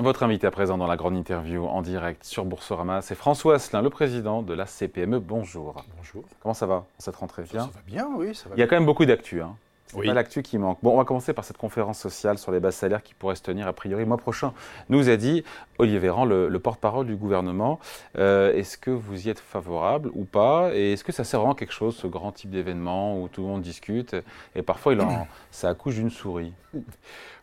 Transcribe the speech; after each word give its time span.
Votre 0.00 0.22
invité 0.22 0.46
à 0.46 0.52
présent 0.52 0.78
dans 0.78 0.86
la 0.86 0.96
grande 0.96 1.16
interview 1.16 1.66
en 1.66 1.82
direct 1.82 2.22
sur 2.22 2.44
Boursorama, 2.44 3.02
c'est 3.02 3.16
François 3.16 3.56
Asselin, 3.56 3.82
le 3.82 3.90
président 3.90 4.42
de 4.42 4.54
la 4.54 4.64
CPME. 4.64 5.18
Bonjour. 5.18 5.84
Bonjour. 5.96 6.22
Comment 6.40 6.54
ça 6.54 6.66
va 6.66 6.86
cette 6.98 7.16
rentrée? 7.16 7.42
Bien? 7.50 7.62
Ça 7.62 7.70
va 7.74 7.80
bien, 7.84 8.08
oui. 8.14 8.32
Ça 8.32 8.48
va 8.48 8.54
Il 8.54 8.60
y 8.60 8.62
a 8.62 8.68
quand 8.68 8.76
même 8.76 8.86
beaucoup 8.86 9.04
d'actu. 9.04 9.42
Hein. 9.42 9.56
C'est 9.88 10.06
pas 10.06 10.14
l'actu 10.14 10.42
qui 10.42 10.58
manque. 10.58 10.78
Bon, 10.82 10.92
on 10.92 10.96
va 10.98 11.04
commencer 11.04 11.32
par 11.32 11.44
cette 11.44 11.56
conférence 11.56 11.98
sociale 11.98 12.38
sur 12.38 12.52
les 12.52 12.60
bas 12.60 12.70
salaires 12.70 13.02
qui 13.02 13.14
pourrait 13.14 13.36
se 13.36 13.42
tenir 13.42 13.66
a 13.66 13.72
priori 13.72 14.02
le 14.02 14.08
mois 14.08 14.18
prochain. 14.18 14.52
Nous 14.88 15.08
a 15.08 15.16
dit 15.16 15.44
Olivier 15.78 15.98
Véran, 15.98 16.24
le, 16.24 16.58
porte-parole 16.58 17.06
du 17.06 17.16
gouvernement. 17.16 17.78
Euh, 18.18 18.52
est-ce 18.54 18.76
que 18.76 18.90
vous 18.90 19.26
y 19.26 19.30
êtes 19.30 19.38
favorable 19.38 20.10
ou 20.12 20.24
pas? 20.24 20.74
Et 20.74 20.92
est-ce 20.92 21.04
que 21.04 21.12
ça 21.12 21.24
sert 21.24 21.40
vraiment 21.40 21.54
quelque 21.54 21.72
chose, 21.72 21.96
ce 21.96 22.06
grand 22.06 22.32
type 22.32 22.50
d'événement 22.50 23.20
où 23.20 23.28
tout 23.28 23.42
le 23.42 23.48
monde 23.48 23.62
discute 23.62 24.16
et 24.54 24.62
parfois 24.62 24.92
il 24.92 25.00
en, 25.00 25.26
ça 25.50 25.70
accouche 25.70 25.94
d'une 25.94 26.10
souris? 26.10 26.52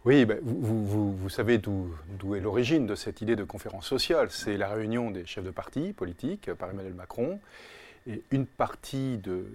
Oui, 0.06 0.26
ben, 0.26 0.38
vous, 0.44 1.30
savez 1.30 1.58
d'où 1.58 1.90
est 2.36 2.40
l'origine 2.40 2.86
de 2.86 2.94
cette 2.94 3.22
idée 3.22 3.36
de 3.36 3.44
conférence 3.44 3.88
sociale. 3.88 4.28
C'est 4.30 4.58
la 4.58 4.70
réunion 4.70 5.10
des 5.10 5.26
chefs 5.26 5.44
de 5.44 5.50
parti 5.50 5.94
politiques 5.94 6.54
par 6.54 6.70
Emmanuel 6.70 6.94
Macron 6.94 7.40
et 8.08 8.22
une 8.32 8.46
partie 8.46 9.18
de, 9.18 9.46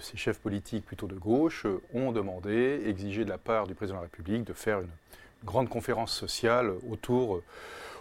ces 0.00 0.16
chefs 0.16 0.38
politiques 0.38 0.84
plutôt 0.84 1.06
de 1.06 1.14
gauche 1.14 1.66
ont 1.94 2.12
demandé, 2.12 2.82
exigé 2.86 3.24
de 3.24 3.30
la 3.30 3.38
part 3.38 3.66
du 3.66 3.74
président 3.74 3.96
de 3.96 4.02
la 4.02 4.08
République 4.10 4.44
de 4.44 4.52
faire 4.52 4.80
une, 4.80 4.88
grande 5.44 5.68
conférence 5.68 6.12
sociale 6.12 6.72
autour, 6.90 7.42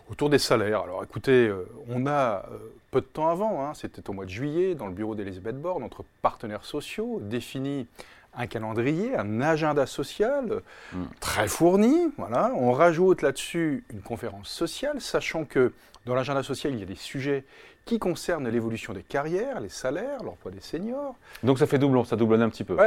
autour 0.09 0.29
des 0.29 0.39
salaires. 0.39 0.81
Alors 0.81 1.03
écoutez, 1.03 1.47
euh, 1.47 1.67
on 1.89 2.07
a 2.07 2.45
euh, 2.51 2.57
peu 2.91 3.01
de 3.01 3.05
temps 3.05 3.29
avant, 3.29 3.65
hein, 3.65 3.73
c'était 3.73 4.09
au 4.09 4.13
mois 4.13 4.25
de 4.25 4.29
juillet, 4.29 4.75
dans 4.75 4.87
le 4.87 4.93
bureau 4.93 5.13
d'Elisabeth 5.13 5.59
Borne, 5.59 5.83
notre 5.83 6.05
partenaires 6.21 6.65
sociaux 6.65 7.19
défini 7.21 7.87
un 8.35 8.47
calendrier, 8.47 9.15
un 9.15 9.41
agenda 9.41 9.85
social 9.85 10.61
mm. 10.93 11.03
très 11.19 11.47
fourni. 11.47 12.11
Voilà. 12.17 12.51
On 12.55 12.71
rajoute 12.71 13.21
là-dessus 13.21 13.83
une 13.91 14.01
conférence 14.01 14.49
sociale, 14.49 15.01
sachant 15.01 15.45
que 15.45 15.73
dans 16.05 16.15
l'agenda 16.15 16.43
social, 16.43 16.73
il 16.73 16.79
y 16.79 16.83
a 16.83 16.85
des 16.85 16.95
sujets 16.95 17.45
qui 17.85 17.99
concernent 17.99 18.47
l'évolution 18.47 18.93
des 18.93 19.03
carrières, 19.03 19.59
les 19.59 19.69
salaires, 19.69 20.23
l'emploi 20.23 20.51
des 20.51 20.61
seniors. 20.61 21.15
Donc 21.43 21.59
ça 21.59 21.67
fait 21.67 21.77
doublon, 21.77 22.03
ça 22.03 22.15
doublonne 22.15 22.41
un 22.41 22.49
petit 22.49 22.63
peu. 22.63 22.77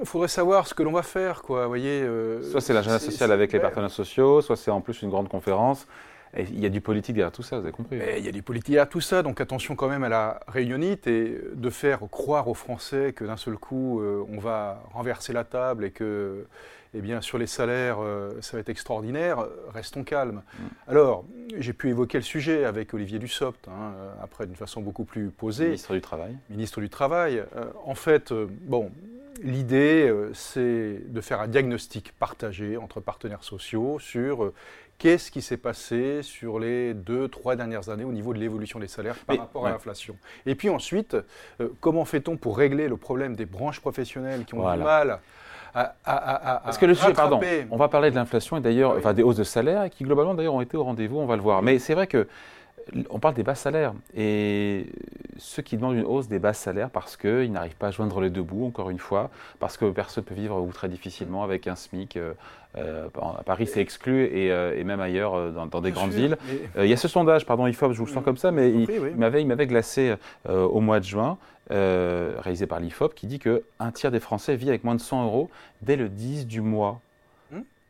Il 0.00 0.06
faudrait 0.06 0.28
savoir 0.28 0.66
ce 0.66 0.74
que 0.74 0.82
l'on 0.82 0.92
va 0.92 1.02
faire, 1.02 1.42
quoi. 1.42 1.66
Voyez, 1.66 2.02
euh, 2.02 2.42
soit 2.50 2.60
c'est 2.60 2.72
l'agenda 2.72 2.98
social 2.98 3.30
avec 3.32 3.52
les 3.52 3.60
partenaires 3.60 3.90
sociaux, 3.90 4.40
soit 4.40 4.56
c'est 4.56 4.70
en 4.70 4.80
plus 4.80 5.02
une 5.02 5.10
grande 5.10 5.28
conférence. 5.28 5.86
Il 6.38 6.60
y 6.60 6.66
a 6.66 6.68
du 6.68 6.80
politique 6.80 7.16
derrière 7.16 7.32
tout 7.32 7.42
ça, 7.42 7.58
vous 7.58 7.64
avez 7.64 7.72
compris. 7.72 7.98
il 8.18 8.24
y 8.24 8.28
a 8.28 8.32
du 8.32 8.42
politique 8.42 8.70
derrière 8.70 8.88
tout 8.88 9.00
ça, 9.00 9.22
donc 9.22 9.40
attention 9.40 9.74
quand 9.74 9.88
même 9.88 10.04
à 10.04 10.08
la 10.08 10.40
réunionite 10.46 11.06
et 11.06 11.40
de 11.54 11.70
faire 11.70 12.00
croire 12.10 12.46
aux 12.46 12.54
Français 12.54 13.12
que 13.14 13.24
d'un 13.24 13.36
seul 13.36 13.56
coup, 13.56 14.00
euh, 14.00 14.24
on 14.28 14.38
va 14.38 14.82
renverser 14.92 15.32
la 15.32 15.44
table 15.44 15.84
et 15.84 15.90
que 15.90 16.46
eh 16.94 17.00
bien, 17.00 17.20
sur 17.20 17.38
les 17.38 17.46
salaires, 17.46 17.98
euh, 18.00 18.32
ça 18.40 18.56
va 18.56 18.60
être 18.60 18.68
extraordinaire, 18.68 19.46
restons 19.72 20.02
calmes. 20.02 20.42
Mm. 20.58 20.62
Alors, 20.88 21.24
j'ai 21.56 21.72
pu 21.72 21.88
évoquer 21.88 22.18
le 22.18 22.24
sujet 22.24 22.64
avec 22.64 22.94
Olivier 22.94 23.18
Dussopt, 23.18 23.68
hein, 23.68 23.92
euh, 23.96 24.12
après 24.22 24.46
d'une 24.46 24.56
façon 24.56 24.80
beaucoup 24.80 25.04
plus 25.04 25.30
posée. 25.30 25.66
Ministre 25.66 25.94
du 25.94 26.00
Travail. 26.00 26.36
Ministre 26.48 26.80
du 26.80 26.88
Travail. 26.88 27.44
en 27.84 27.94
fait, 27.94 28.32
bon, 28.32 28.90
l'idée, 29.42 30.12
c'est 30.32 31.00
de 31.06 31.20
faire 31.20 31.40
un 31.40 31.48
diagnostic 31.48 32.12
partagé 32.18 32.76
entre 32.76 33.00
partenaires 33.00 33.44
sociaux 33.44 33.98
sur 33.98 34.52
Qu'est-ce 35.00 35.30
qui 35.30 35.40
s'est 35.40 35.56
passé 35.56 36.20
sur 36.22 36.58
les 36.58 36.92
deux, 36.92 37.26
trois 37.26 37.56
dernières 37.56 37.88
années 37.88 38.04
au 38.04 38.12
niveau 38.12 38.34
de 38.34 38.38
l'évolution 38.38 38.78
des 38.78 38.86
salaires 38.86 39.16
par 39.26 39.38
rapport 39.38 39.66
à 39.66 39.70
l'inflation. 39.70 40.14
Et 40.44 40.54
puis 40.54 40.68
ensuite, 40.68 41.16
euh, 41.62 41.68
comment 41.80 42.04
fait-on 42.04 42.36
pour 42.36 42.58
régler 42.58 42.86
le 42.86 42.98
problème 42.98 43.34
des 43.34 43.46
branches 43.46 43.80
professionnelles 43.80 44.44
qui 44.44 44.54
ont 44.54 44.70
du 44.70 44.82
mal 44.82 45.20
à, 45.72 45.94
à, 46.04 46.60
Parce 46.62 46.76
que 46.76 46.84
le 46.84 46.94
sujet, 46.94 47.14
pardon, 47.14 47.40
on 47.70 47.78
va 47.78 47.88
parler 47.88 48.10
de 48.10 48.16
l'inflation 48.16 48.58
et 48.58 48.60
d'ailleurs, 48.60 48.94
enfin 48.98 49.14
des 49.14 49.22
hausses 49.22 49.38
de 49.38 49.44
salaire 49.44 49.88
qui 49.88 50.04
globalement 50.04 50.34
d'ailleurs 50.34 50.52
ont 50.52 50.60
été 50.60 50.76
au 50.76 50.84
rendez-vous, 50.84 51.18
on 51.18 51.26
va 51.26 51.36
le 51.36 51.42
voir. 51.42 51.62
Mais 51.62 51.78
c'est 51.78 51.94
vrai 51.94 52.06
que 52.06 52.28
on 53.10 53.18
parle 53.18 53.34
des 53.34 53.42
bas 53.42 53.54
salaires. 53.54 53.94
Et 54.16 54.86
ceux 55.38 55.62
qui 55.62 55.76
demandent 55.76 55.96
une 55.96 56.04
hausse 56.04 56.28
des 56.28 56.38
bas 56.38 56.52
salaires 56.52 56.90
parce 56.90 57.16
qu'ils 57.16 57.52
n'arrivent 57.52 57.76
pas 57.76 57.88
à 57.88 57.90
joindre 57.90 58.20
les 58.20 58.30
deux 58.30 58.42
bouts, 58.42 58.66
encore 58.66 58.90
une 58.90 58.98
fois, 58.98 59.30
parce 59.58 59.76
que 59.76 59.90
personne 59.90 60.24
ne 60.24 60.28
peut 60.28 60.34
vivre 60.34 60.60
ou 60.60 60.70
très 60.72 60.88
difficilement 60.88 61.42
avec 61.42 61.66
un 61.66 61.74
SMIC. 61.74 62.16
Euh, 62.16 62.32
euh, 62.76 63.08
à 63.38 63.42
Paris, 63.42 63.66
c'est 63.66 63.80
exclu 63.80 64.24
et, 64.26 64.52
euh, 64.52 64.84
même 64.84 65.00
ailleurs, 65.00 65.50
dans, 65.52 65.80
des 65.80 65.90
grandes 65.90 66.12
villes. 66.12 66.36
Il 66.78 66.86
y 66.86 66.92
a 66.92 66.96
ce 66.96 67.08
sondage, 67.08 67.44
pardon, 67.44 67.66
IFOP, 67.66 67.92
je 67.92 67.98
vous 67.98 68.06
le 68.06 68.12
sens 68.12 68.22
mm. 68.22 68.24
comme 68.24 68.36
ça, 68.36 68.52
mais 68.52 68.70
il, 68.70 68.88
il 68.90 69.16
m'avait 69.16 69.66
glacé 69.66 70.14
au 70.48 70.80
mois 70.80 71.00
de 71.00 71.04
juin, 71.04 71.38
réalisé 71.68 72.66
par 72.66 72.80
l'IFOP, 72.80 73.14
qui 73.14 73.26
dit 73.26 73.38
qu'un 73.38 73.90
tiers 73.92 74.10
des 74.10 74.20
Français 74.20 74.56
vit 74.56 74.68
avec 74.68 74.84
moins 74.84 74.94
de 74.94 75.00
100 75.00 75.24
euros 75.24 75.50
dès 75.82 75.96
le 75.96 76.08
10 76.08 76.46
du 76.46 76.60
mois. 76.60 77.00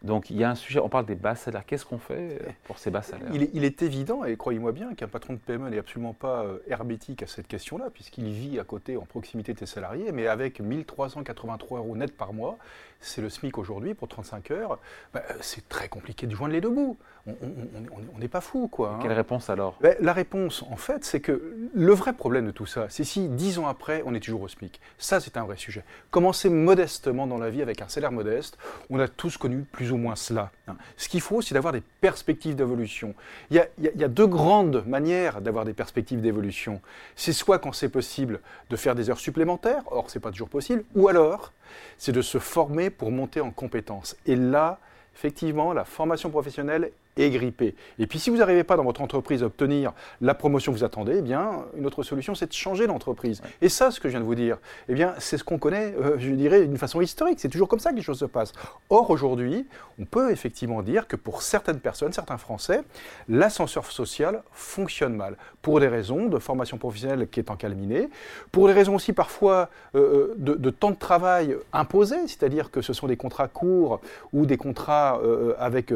Donc 0.02 0.30
il 0.30 0.36
y 0.36 0.44
a 0.44 0.50
un 0.50 0.54
sujet, 0.54 0.80
on 0.80 0.88
parle 0.88 1.04
des 1.04 1.14
bas 1.14 1.34
salaires. 1.34 1.64
Qu'est-ce 1.66 1.84
qu'on 1.84 1.98
fait 1.98 2.40
pour 2.64 2.78
ces 2.78 2.90
bas 2.90 3.02
salaires? 3.02 3.28
il 3.32 3.64
est, 3.64 3.82
évident, 3.82 4.24
et 4.24 4.36
croyez-moi 4.36 4.72
bien, 4.72 4.94
qu'un 4.94 5.08
patron 5.08 5.34
de 5.34 5.38
PME 5.38 5.68
n'est 5.68 5.78
absolument 5.78 6.14
pas 6.14 6.44
euh, 6.44 6.58
hermétique 6.68 7.22
à 7.22 7.26
cette 7.26 7.46
question-là, 7.46 7.90
puisqu'il 7.92 8.30
vit 8.30 8.58
à 8.58 8.64
côté, 8.64 8.96
en 8.96 9.04
proximité 9.04 9.52
de 9.52 9.58
ses 9.58 9.66
salariés, 9.66 10.12
mais 10.12 10.26
avec 10.26 10.60
1383 10.60 11.78
euros 11.78 11.96
net 11.96 12.16
par 12.16 12.32
mois, 12.32 12.56
c'est 13.00 13.20
le 13.20 13.28
SMIC 13.28 13.58
aujourd'hui 13.58 13.94
pour 13.94 14.08
35 14.08 14.50
heures, 14.50 14.78
bah, 15.12 15.22
c'est 15.40 15.68
très 15.68 15.88
compliqué 15.88 16.26
de 16.26 16.34
joindre 16.34 16.54
les 16.54 16.60
deux 16.60 16.70
bouts. 16.70 16.98
On 17.26 18.18
n'est 18.18 18.28
pas 18.28 18.40
fou, 18.40 18.68
quoi. 18.68 18.90
Hein. 18.90 18.98
Quelle 19.02 19.12
réponse 19.12 19.50
alors? 19.50 19.76
Bah, 19.80 19.90
La 20.00 20.12
réponse, 20.12 20.64
en 20.70 20.76
fait, 20.76 21.04
c'est 21.04 21.20
que 21.20 21.54
le 21.74 21.92
vrai 21.92 22.12
problème 22.12 22.46
de 22.46 22.50
tout 22.50 22.66
ça, 22.66 22.86
c'est 22.88 23.04
si 23.04 23.28
dix 23.28 23.58
ans 23.58 23.66
après, 23.66 24.02
on 24.06 24.14
est 24.14 24.20
toujours 24.20 24.42
au 24.42 24.48
SMIC. 24.48 24.80
Ça, 24.98 25.20
c'est 25.20 25.36
un 25.36 25.44
vrai 25.44 25.56
sujet. 25.56 25.84
Commencer 26.10 26.48
modestement 26.48 27.26
dans 27.26 27.38
la 27.38 27.50
vie 27.50 27.62
avec 27.62 27.82
un 27.82 27.88
salaire 27.88 28.12
modeste, 28.12 28.56
on 28.88 28.98
a 28.98 29.08
tous 29.08 29.36
connu 29.36 29.62
plus 29.70 29.92
ou 29.92 29.96
moins 29.96 30.16
cela. 30.16 30.50
Hein. 30.66 30.76
Ce 30.96 31.08
qu'il 31.08 31.20
faut, 31.20 31.42
c'est 31.42 31.54
d'avoir 31.54 31.72
des 31.72 31.82
perspectives 32.00 32.56
d'évolution. 32.56 33.14
Il, 33.50 33.64
il 33.78 34.00
y, 34.00 34.04
a 34.04 34.08
deux 34.08 34.26
grandes 34.26 34.84
manières 34.86 35.40
d'avoir 35.40 35.64
des 35.64 35.74
perspectives 35.74 36.20
d'évolution. 36.20 36.80
C'est 37.16 37.32
soit 37.32 37.58
quand 37.58 37.72
c'est 37.72 37.88
possible 37.88 38.40
de 38.70 38.76
faire 38.76 38.94
des 38.94 39.10
heures 39.10 39.18
supplémentaires, 39.18 39.82
or 39.86 40.10
c'est 40.10 40.20
pas 40.20 40.30
toujours 40.30 40.48
possible, 40.48 40.84
ou 40.94 41.08
alors 41.08 41.52
c'est 41.98 42.12
de 42.12 42.22
se 42.22 42.38
former 42.38 42.90
pour 42.90 43.10
monter 43.10 43.40
en 43.40 43.50
compétences. 43.50 44.16
Et 44.26 44.36
là, 44.36 44.78
effectivement, 45.14 45.72
la 45.72 45.84
formation 45.84 46.30
professionnelle 46.30 46.90
et 47.16 47.30
gripper. 47.30 47.74
Et 47.98 48.06
puis 48.06 48.18
si 48.18 48.30
vous 48.30 48.36
n'arrivez 48.36 48.64
pas 48.64 48.76
dans 48.76 48.84
votre 48.84 49.00
entreprise 49.00 49.42
à 49.42 49.46
obtenir 49.46 49.92
la 50.20 50.34
promotion 50.34 50.72
que 50.72 50.78
vous 50.78 50.84
attendez, 50.84 51.16
eh 51.18 51.22
bien, 51.22 51.64
une 51.76 51.86
autre 51.86 52.02
solution, 52.02 52.34
c'est 52.34 52.46
de 52.46 52.52
changer 52.52 52.86
d'entreprise. 52.86 53.42
Et 53.60 53.68
ça, 53.68 53.90
ce 53.90 54.00
que 54.00 54.08
je 54.08 54.12
viens 54.12 54.20
de 54.20 54.24
vous 54.24 54.34
dire, 54.34 54.58
eh 54.88 54.94
bien, 54.94 55.14
c'est 55.18 55.36
ce 55.36 55.44
qu'on 55.44 55.58
connaît, 55.58 55.94
euh, 56.00 56.16
je 56.18 56.30
dirais, 56.30 56.66
d'une 56.66 56.78
façon 56.78 57.00
historique. 57.00 57.40
C'est 57.40 57.48
toujours 57.48 57.68
comme 57.68 57.80
ça 57.80 57.90
que 57.90 57.96
les 57.96 58.02
choses 58.02 58.18
se 58.18 58.24
passent. 58.24 58.52
Or, 58.88 59.10
aujourd'hui, 59.10 59.66
on 59.98 60.04
peut 60.04 60.30
effectivement 60.30 60.82
dire 60.82 61.06
que 61.06 61.16
pour 61.16 61.42
certaines 61.42 61.80
personnes, 61.80 62.12
certains 62.12 62.38
Français, 62.38 62.82
l'ascenseur 63.28 63.86
social 63.86 64.42
fonctionne 64.52 65.14
mal. 65.14 65.36
Pour 65.62 65.80
des 65.80 65.88
raisons 65.88 66.26
de 66.26 66.38
formation 66.38 66.78
professionnelle 66.78 67.28
qui 67.28 67.40
est 67.40 67.50
encalminée, 67.50 68.08
pour 68.52 68.66
des 68.66 68.72
raisons 68.72 68.94
aussi 68.94 69.12
parfois 69.12 69.68
euh, 69.94 70.34
euh, 70.40 70.56
de, 70.56 70.70
temps 70.70 70.90
de 70.90 70.96
travail 70.96 71.56
imposé, 71.72 72.16
c'est-à-dire 72.26 72.70
que 72.70 72.80
ce 72.80 72.92
sont 72.92 73.06
des 73.06 73.16
contrats 73.16 73.48
courts 73.48 74.00
ou 74.32 74.46
des 74.46 74.56
contrats 74.56 75.20
avec 75.58 75.92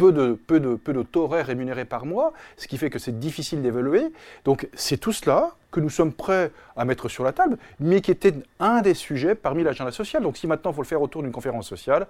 peu 0.00 0.12
de, 0.12 0.32
peu 0.32 0.60
de, 0.60 0.74
peu 0.76 0.92
de 0.94 1.02
taux 1.02 1.24
horaires 1.24 1.46
rémunérés 1.46 1.84
par 1.84 2.06
mois, 2.06 2.32
ce 2.56 2.66
qui 2.66 2.78
fait 2.78 2.88
que 2.88 2.98
c'est 2.98 3.18
difficile 3.18 3.60
d'évaluer. 3.60 4.12
Donc 4.44 4.68
c'est 4.74 4.96
tout 4.96 5.12
cela 5.12 5.50
que 5.70 5.78
nous 5.78 5.90
sommes 5.90 6.12
prêts 6.12 6.50
à 6.76 6.84
mettre 6.86 7.08
sur 7.08 7.22
la 7.22 7.32
table, 7.32 7.58
mais 7.78 8.00
qui 8.00 8.10
était 8.10 8.34
un 8.58 8.80
des 8.80 8.94
sujets 8.94 9.34
parmi 9.34 9.62
l'agenda 9.62 9.92
social. 9.92 10.22
Donc 10.22 10.38
si 10.38 10.46
maintenant 10.46 10.70
il 10.70 10.74
faut 10.74 10.82
le 10.82 10.86
faire 10.86 11.02
autour 11.02 11.22
d'une 11.22 11.32
conférence 11.32 11.68
sociale, 11.68 12.06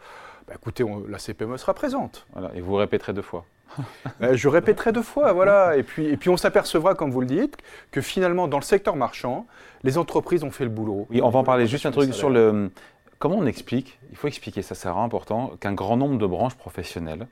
bah, 0.46 0.54
écoutez, 0.56 0.84
la 1.08 1.18
CPME 1.18 1.56
sera 1.56 1.74
présente. 1.74 2.26
Voilà, 2.32 2.52
et 2.54 2.60
vous 2.60 2.74
répéterez 2.76 3.12
deux 3.12 3.22
fois. 3.22 3.44
Euh, 4.22 4.32
je 4.36 4.48
répéterai 4.48 4.92
deux 4.92 5.02
fois, 5.02 5.32
voilà. 5.32 5.76
Et 5.76 5.82
puis, 5.82 6.06
et 6.06 6.16
puis 6.16 6.30
on 6.30 6.36
s'apercevra, 6.36 6.94
comme 6.94 7.10
vous 7.10 7.20
le 7.20 7.26
dites, 7.26 7.56
que 7.90 8.00
finalement, 8.00 8.46
dans 8.46 8.58
le 8.58 8.64
secteur 8.64 8.94
marchand, 8.94 9.46
les 9.82 9.98
entreprises 9.98 10.44
ont 10.44 10.50
fait 10.50 10.64
le 10.64 10.70
boulot. 10.70 11.06
Oui, 11.10 11.20
on 11.22 11.30
va 11.30 11.40
en 11.40 11.44
parler. 11.44 11.66
Juste 11.66 11.86
un 11.86 11.90
truc 11.90 12.14
sur 12.14 12.30
le... 12.30 12.70
Comment 13.20 13.36
on 13.36 13.44
explique, 13.44 13.98
il 14.10 14.16
faut 14.16 14.28
expliquer, 14.28 14.62
ça 14.62 14.74
c'est 14.74 14.88
important, 14.88 15.52
qu'un 15.60 15.74
grand 15.74 15.98
nombre 15.98 16.16
de 16.16 16.24
branches 16.24 16.54
professionnelles 16.54 17.26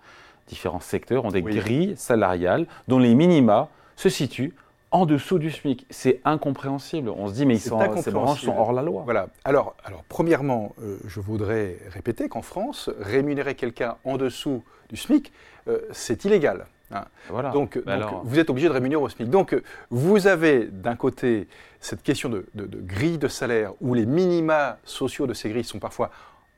différents 0.46 0.80
secteurs 0.80 1.24
ont 1.24 1.30
des 1.30 1.40
grilles 1.40 1.94
salariales 1.96 2.66
dont 2.88 2.98
les 2.98 3.14
minima 3.14 3.70
se 3.96 4.10
situent 4.10 4.54
en 4.90 5.06
dessous 5.06 5.38
du 5.38 5.50
SMIC. 5.50 5.86
C'est 5.88 6.20
incompréhensible. 6.26 7.08
On 7.08 7.26
se 7.26 7.32
dit, 7.32 7.46
mais 7.46 7.54
ils 7.54 7.60
sont, 7.60 7.80
ces 8.02 8.10
branches 8.10 8.42
sont 8.42 8.54
hors 8.54 8.74
la 8.74 8.82
loi. 8.82 9.00
Voilà. 9.06 9.28
Alors, 9.44 9.76
alors 9.82 10.04
premièrement, 10.10 10.74
euh, 10.82 10.98
je 11.06 11.20
voudrais 11.20 11.78
répéter 11.88 12.28
qu'en 12.28 12.42
France, 12.42 12.90
rémunérer 13.00 13.54
quelqu'un 13.54 13.96
en 14.04 14.18
dessous 14.18 14.62
du 14.90 14.96
SMIC, 14.98 15.32
euh, 15.68 15.80
c'est 15.92 16.26
illégal. 16.26 16.66
Voilà. 17.28 17.50
Donc, 17.50 17.78
bah 17.84 17.98
vous 18.24 18.38
êtes 18.38 18.50
obligé 18.50 18.68
de 18.68 18.72
rémunérer 18.72 19.02
au 19.02 19.08
SMIC. 19.08 19.28
Donc, 19.28 19.60
vous 19.90 20.26
avez 20.26 20.64
d'un 20.64 20.96
côté 20.96 21.48
cette 21.80 22.02
question 22.02 22.28
de, 22.28 22.46
de, 22.54 22.66
de 22.66 22.78
grille 22.78 23.18
de 23.18 23.28
salaire 23.28 23.72
où 23.80 23.94
les 23.94 24.06
minima 24.06 24.78
sociaux 24.84 25.26
de 25.26 25.34
ces 25.34 25.48
grilles 25.50 25.64
sont 25.64 25.78
parfois 25.78 26.10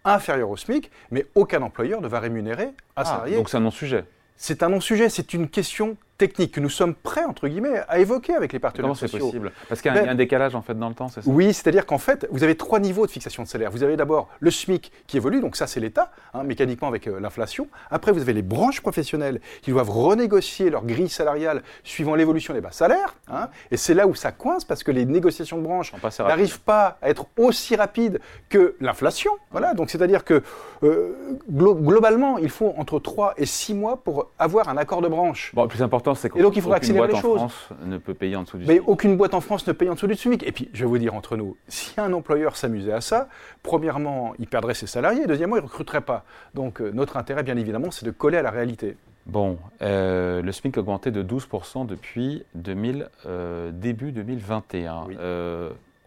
inférieur 0.04 0.50
au 0.50 0.56
SMIC, 0.56 0.90
mais 1.10 1.26
aucun 1.34 1.62
employeur 1.62 2.00
ne 2.00 2.08
va 2.08 2.20
rémunérer 2.20 2.64
un 2.64 2.72
ah, 2.96 3.04
salarié. 3.04 3.36
Donc 3.36 3.50
c'est 3.50 3.56
un 3.56 3.60
non-sujet. 3.60 4.04
C'est 4.36 4.62
un 4.62 4.70
non-sujet, 4.70 5.08
c'est 5.08 5.34
une 5.34 5.48
question 5.48 5.96
technique 6.20 6.52
que 6.52 6.60
nous 6.60 6.68
sommes 6.68 6.94
prêts, 6.94 7.24
entre 7.24 7.48
guillemets, 7.48 7.80
à 7.88 7.98
évoquer 7.98 8.34
avec 8.34 8.52
les 8.52 8.58
partenaires 8.58 8.82
Comment 8.82 8.94
c'est 8.94 9.10
possible 9.10 9.52
Parce 9.70 9.80
qu'il 9.80 9.90
y, 9.90 9.96
a 9.96 10.02
un 10.02 10.06
ben, 10.06 10.14
décalage 10.14 10.54
en 10.54 10.60
fait 10.60 10.78
dans 10.78 10.90
le 10.90 10.94
temps, 10.94 11.08
c'est 11.08 11.22
ça 11.22 11.30
Oui, 11.30 11.54
c'est-à-dire 11.54 11.86
qu'en 11.86 11.96
fait, 11.96 12.28
vous 12.30 12.44
avez 12.44 12.56
trois 12.56 12.78
niveaux 12.78 13.06
de 13.06 13.10
fixation 13.10 13.42
de 13.42 13.48
salaire. 13.48 13.70
Vous 13.70 13.82
avez 13.82 13.96
d'abord 13.96 14.28
le 14.38 14.50
SMIC 14.50 14.92
qui 15.06 15.16
évolue, 15.16 15.40
donc 15.40 15.56
ça 15.56 15.66
c'est 15.66 15.80
l'État, 15.80 16.12
hein, 16.34 16.42
mécaniquement 16.42 16.88
avec 16.88 17.08
euh, 17.08 17.20
l'inflation. 17.20 17.68
Après, 17.90 18.12
vous 18.12 18.20
avez 18.20 18.34
les 18.34 18.42
branches 18.42 18.82
professionnelles 18.82 19.40
qui 19.62 19.70
doivent 19.70 19.88
renégocier 19.88 20.68
leur 20.68 20.84
grille 20.84 21.08
salariale 21.08 21.62
suivant 21.84 22.14
l'évolution 22.14 22.52
des 22.52 22.60
bas 22.60 22.70
salaires. 22.70 23.16
Hein. 23.32 23.48
et 23.70 23.78
c'est 23.78 23.94
là 23.94 24.06
où 24.06 24.14
ça 24.14 24.30
coince 24.32 24.64
parce 24.66 24.82
que 24.82 24.90
les 24.90 25.06
négociations 25.06 25.56
de 25.56 25.62
branches 25.62 25.92
n'arrivent 26.18 26.60
pas 26.60 26.98
à 27.00 27.08
être 27.08 27.26
aussi 27.38 27.76
rapides 27.76 28.20
que 28.50 28.76
l'inflation. 28.80 29.32
Voilà, 29.52 29.72
donc 29.72 29.88
c'est-à-dire 29.88 30.24
que 30.24 30.42
euh, 30.82 31.38
globalement, 31.50 32.36
il 32.36 32.50
faut 32.50 32.74
entre 32.76 32.98
3 32.98 33.34
et 33.38 33.46
6 33.46 33.72
mois 33.74 34.02
pour 34.02 34.30
avoir 34.38 34.68
un 34.68 34.76
accord 34.76 35.00
de 35.00 35.08
branche. 35.08 35.52
Bon, 35.54 35.62
le 35.62 35.68
plus 35.68 35.82
important, 35.82 36.09
c'est 36.14 36.34
et 36.36 36.42
donc 36.42 36.56
il 36.56 36.62
faudra 36.62 36.76
accélérer 36.76 37.08
les 37.08 37.16
choses. 37.16 37.36
France 37.36 37.68
ne 37.84 37.98
peut 37.98 38.14
payer 38.14 38.36
en 38.36 38.42
dessous 38.42 38.58
du 38.58 38.66
Mais 38.66 38.80
aucune 38.80 39.16
boîte 39.16 39.34
en 39.34 39.40
France 39.40 39.66
ne 39.66 39.72
paye 39.72 39.88
en 39.88 39.94
dessous 39.94 40.06
du 40.06 40.14
SMIC. 40.14 40.42
Et 40.46 40.52
puis, 40.52 40.68
je 40.72 40.84
vais 40.84 40.88
vous 40.88 40.98
dire 40.98 41.14
entre 41.14 41.36
nous, 41.36 41.56
si 41.68 42.00
un 42.00 42.12
employeur 42.12 42.56
s'amusait 42.56 42.92
à 42.92 43.00
ça, 43.00 43.28
premièrement, 43.62 44.34
il 44.38 44.46
perdrait 44.46 44.74
ses 44.74 44.86
salariés, 44.86 45.26
deuxièmement, 45.26 45.56
il 45.56 45.60
ne 45.62 45.66
recruterait 45.66 46.00
pas. 46.00 46.24
Donc, 46.54 46.80
euh, 46.80 46.90
notre 46.92 47.16
intérêt, 47.16 47.42
bien 47.42 47.56
évidemment, 47.56 47.90
c'est 47.90 48.06
de 48.06 48.10
coller 48.10 48.38
à 48.38 48.42
la 48.42 48.50
réalité. 48.50 48.96
Bon, 49.26 49.58
euh, 49.82 50.42
le 50.42 50.52
SMIC 50.52 50.76
a 50.76 50.80
augmenté 50.80 51.10
de 51.10 51.22
12% 51.22 51.86
depuis 51.86 52.44
2000, 52.54 53.08
euh, 53.26 53.70
début 53.72 54.12
2021. 54.12 55.06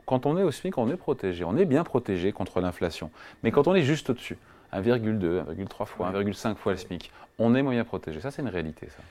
quand 0.05 0.25
on 0.25 0.37
est 0.37 0.43
au 0.43 0.51
SMIC, 0.51 0.77
on 0.77 0.89
est 0.89 0.97
protégé, 0.97 1.45
on 1.45 1.55
est 1.55 1.65
bien 1.65 1.85
protégé 1.85 2.33
contre 2.33 2.59
l'inflation. 2.59 3.09
Mais 3.43 3.51
quand 3.51 3.67
on 3.67 3.75
est 3.75 3.83
juste 3.83 4.09
au-dessus, 4.09 4.37
1,2, 4.73 5.43
1,3 5.47 5.85
fois, 5.85 6.11
1,5 6.11 6.55
fois 6.55 6.73
le 6.73 6.77
SMIC, 6.77 7.11
on 7.39 7.55
est 7.55 7.61
moyen 7.61 7.85
protégé. 7.85 8.19
Ça, 8.19 8.31
c'est 8.31 8.41
une 8.41 8.49
réalité, 8.49 8.87
ça. 8.89 9.03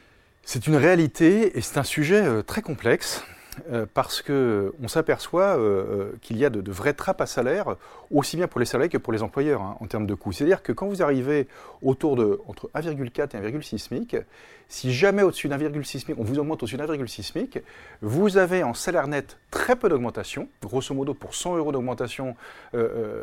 C'est 0.44 0.66
une 0.66 0.76
réalité 0.76 1.56
et 1.56 1.60
c'est 1.60 1.78
un 1.78 1.84
sujet 1.84 2.20
euh, 2.20 2.42
très 2.42 2.62
complexe 2.62 3.24
euh, 3.70 3.86
parce 3.94 4.22
qu'on 4.22 4.88
s'aperçoit 4.88 5.56
euh, 5.56 6.12
qu'il 6.20 6.36
y 6.36 6.44
a 6.44 6.50
de, 6.50 6.70
vraies 6.70 6.94
trappes 6.94 7.20
à 7.20 7.26
salaire, 7.26 7.76
aussi 8.10 8.36
bien 8.36 8.48
pour 8.48 8.58
les 8.58 8.66
salariés 8.66 8.88
que 8.88 8.98
pour 8.98 9.12
les 9.12 9.22
employeurs 9.22 9.62
hein, 9.62 9.76
en 9.78 9.86
termes 9.86 10.06
de 10.06 10.14
coûts. 10.14 10.32
C'est-à-dire 10.32 10.62
que 10.62 10.72
quand 10.72 10.88
vous 10.88 11.00
arrivez 11.00 11.46
autour 11.80 12.16
de 12.16 12.40
entre 12.48 12.70
1,4 12.74 13.36
et 13.36 13.52
1,6 13.52 13.78
SMIC, 13.78 14.16
si 14.68 14.92
jamais 14.92 15.22
au-dessus 15.22 15.48
d'1,6 15.48 16.00
SMIC, 16.00 16.18
on 16.18 16.24
vous 16.24 16.38
augmente 16.38 16.62
au-dessus 16.62 16.76
d'1,6 16.76 17.22
SMIC, 17.22 17.60
vous 18.00 18.36
avez 18.36 18.64
en 18.64 18.74
salaire 18.74 19.06
net 19.06 19.38
très 19.50 19.76
peu 19.76 19.88
d'augmentation. 19.88 20.48
Grosso 20.60 20.92
modo, 20.92 21.14
pour 21.14 21.34
100 21.34 21.56
euros 21.56 21.72
d'augmentation 21.72 22.34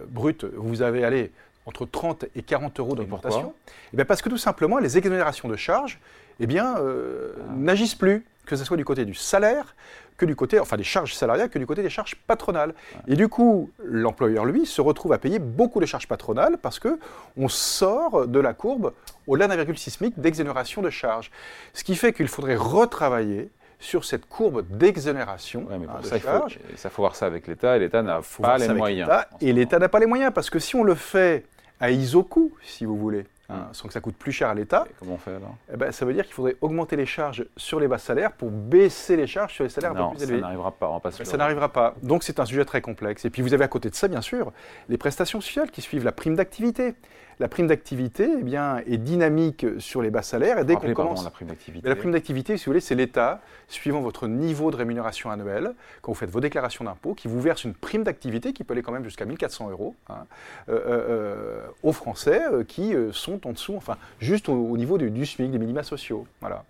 brute, 0.09 0.45
vous 0.55 0.83
avez 0.83 1.03
allé 1.03 1.31
entre 1.65 1.85
30 1.85 2.25
et 2.35 2.43
40 2.43 2.79
euros 2.79 2.95
d'augmentation. 2.95 3.53
Eh 3.97 4.03
parce 4.05 4.21
que 4.21 4.29
tout 4.29 4.37
simplement, 4.37 4.77
les 4.77 4.97
exonérations 4.97 5.49
de 5.49 5.55
charges 5.55 5.99
eh 6.39 6.47
bien, 6.47 6.77
euh, 6.77 7.33
n'agissent 7.55 7.95
plus, 7.95 8.25
que 8.45 8.55
ce 8.55 8.63
soit 8.63 8.77
du 8.77 8.85
côté 8.85 9.05
du 9.05 9.13
salaire, 9.13 9.75
que 10.17 10.25
du 10.25 10.35
côté, 10.35 10.59
enfin 10.59 10.77
des 10.77 10.83
charges 10.83 11.13
salariales, 11.13 11.49
que 11.49 11.57
du 11.57 11.65
côté 11.65 11.81
des 11.81 11.89
charges 11.89 12.15
patronales. 12.27 12.73
Et 13.07 13.15
du 13.15 13.27
coup, 13.29 13.71
l'employeur, 13.83 14.45
lui, 14.45 14.65
se 14.65 14.81
retrouve 14.81 15.13
à 15.13 15.17
payer 15.17 15.39
beaucoup 15.39 15.79
de 15.79 15.85
charges 15.85 16.07
patronales 16.07 16.57
parce 16.57 16.77
que 16.77 16.99
on 17.37 17.47
sort 17.47 18.27
de 18.27 18.39
la 18.39 18.53
courbe 18.53 18.93
au-delà 19.27 19.47
d'un 19.47 19.75
sismique 19.75 20.19
d'exonération 20.19 20.81
de 20.81 20.89
charges. 20.89 21.31
Ce 21.73 21.83
qui 21.83 21.95
fait 21.95 22.13
qu'il 22.13 22.27
faudrait 22.27 22.57
retravailler 22.57 23.49
sur 23.79 24.03
cette 24.03 24.27
courbe 24.27 24.65
d'exonération 24.69 25.65
ouais, 25.69 25.75
hein, 25.75 26.01
de 26.01 26.05
ça, 26.05 26.19
charges. 26.19 26.59
Il 26.69 26.77
faut, 26.77 26.89
faut 26.89 27.01
voir 27.01 27.15
ça 27.15 27.25
avec 27.25 27.47
l'État, 27.47 27.77
et 27.77 27.79
l'État 27.79 28.01
n'a 28.01 28.19
pas 28.41 28.57
les 28.57 28.67
moyens. 28.67 29.09
Et 29.39 29.53
l'État 29.53 29.79
n'a 29.79 29.87
pas 29.87 29.99
les 29.99 30.05
moyens, 30.05 30.33
parce 30.35 30.49
que 30.49 30.59
si 30.59 30.75
on 30.75 30.83
le 30.83 30.95
fait 30.95 31.45
à 31.79 31.91
isoku, 31.91 32.51
si 32.61 32.83
vous 32.83 32.97
voulez, 32.97 33.25
Hein, 33.51 33.69
sans 33.71 33.87
que 33.87 33.93
ça 33.93 33.99
coûte 33.99 34.15
plus 34.15 34.31
cher 34.31 34.49
à 34.49 34.53
l'État. 34.53 34.85
Comment 34.99 35.13
on 35.13 35.17
fait 35.17 35.35
alors? 35.35 35.55
Eh 35.73 35.77
ben, 35.77 35.91
Ça 35.91 36.05
veut 36.05 36.13
dire 36.13 36.23
qu'il 36.23 36.33
faudrait 36.35 36.55
augmenter 36.61 36.95
les 36.95 37.07
charges 37.07 37.45
sur 37.57 37.79
les 37.79 37.87
bas 37.87 37.97
salaires 37.97 38.31
pour 38.33 38.51
baisser 38.51 39.17
les 39.17 39.25
charges 39.25 39.53
sur 39.53 39.63
les 39.63 39.71
salaires 39.71 39.91
un 39.91 40.09
peu 40.09 40.17
plus 40.17 40.23
élevés. 40.23 40.39
Ça 40.39 40.41
n'arrivera 40.41 40.71
pas, 40.71 40.89
on 40.89 41.11
Ça 41.11 41.37
n'arrivera 41.37 41.69
pas. 41.69 41.95
Donc 42.03 42.23
c'est 42.23 42.39
un 42.39 42.45
sujet 42.45 42.63
très 42.63 42.81
complexe. 42.81 43.25
Et 43.25 43.31
puis 43.31 43.41
vous 43.41 43.53
avez 43.55 43.63
à 43.63 43.67
côté 43.67 43.89
de 43.89 43.95
ça, 43.95 44.07
bien 44.07 44.21
sûr, 44.21 44.51
les 44.87 44.97
prestations 44.97 45.41
sociales 45.41 45.71
qui 45.71 45.81
suivent 45.81 46.05
la 46.05 46.11
prime 46.11 46.35
d'activité 46.35 46.93
la 47.39 47.47
prime 47.47 47.67
d'activité 47.67 48.29
eh 48.39 48.43
bien, 48.43 48.81
est 48.85 48.97
dynamique 48.97 49.65
sur 49.79 50.01
les 50.01 50.09
bas 50.09 50.21
salaires. 50.21 50.59
Et 50.59 50.65
dès 50.65 50.75
qu'on 50.75 50.93
commence. 50.93 51.23
la 51.23 51.29
prime 51.29 51.47
d'activité. 51.47 51.87
La 51.87 51.95
prime 51.95 52.11
d'activité, 52.11 52.57
si 52.57 52.65
vous 52.65 52.71
voulez, 52.71 52.81
c'est 52.81 52.95
l'État, 52.95 53.41
suivant 53.69 54.01
votre 54.01 54.27
niveau 54.27 54.71
de 54.71 54.75
rémunération 54.75 55.31
annuel, 55.31 55.73
quand 56.01 56.11
vous 56.11 56.17
faites 56.17 56.29
vos 56.29 56.41
déclarations 56.41 56.83
d'impôts, 56.83 57.13
qui 57.13 57.29
vous 57.29 57.39
verse 57.39 57.63
une 57.63 57.73
prime 57.73 58.03
d'activité 58.03 58.51
qui 58.51 58.65
peut 58.65 58.73
aller 58.73 58.81
quand 58.81 58.91
même 58.91 59.05
jusqu'à 59.05 59.23
1400 59.23 59.69
euros 59.69 59.95
hein, 60.09 60.25
euh, 60.67 60.73
euh, 60.73 60.81
euh, 60.87 61.67
aux 61.81 61.93
Français 61.93 62.41
qui 62.67 62.93
sont 63.13 63.47
en 63.47 63.53
dessous, 63.53 63.75
enfin, 63.75 63.97
juste 64.19 64.49
au, 64.49 64.77
niveau 64.77 64.97
du, 64.97 65.25
SMIC, 65.25 65.51
des 65.51 65.59
minima 65.59 65.83
sociaux. 65.83 66.27
Voilà. 66.41 66.65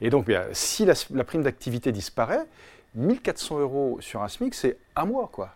Et 0.00 0.08
donc, 0.08 0.26
bien, 0.26 0.44
si 0.52 0.86
la, 0.86 1.24
prime 1.24 1.42
d'activité 1.42 1.92
disparaît, 1.92 2.44
1400 2.94 3.58
euros 3.58 3.98
sur 4.00 4.22
un 4.22 4.28
SMIC, 4.28 4.54
c'est 4.54 4.78
un 4.96 5.04
mois, 5.04 5.28
quoi. 5.30 5.54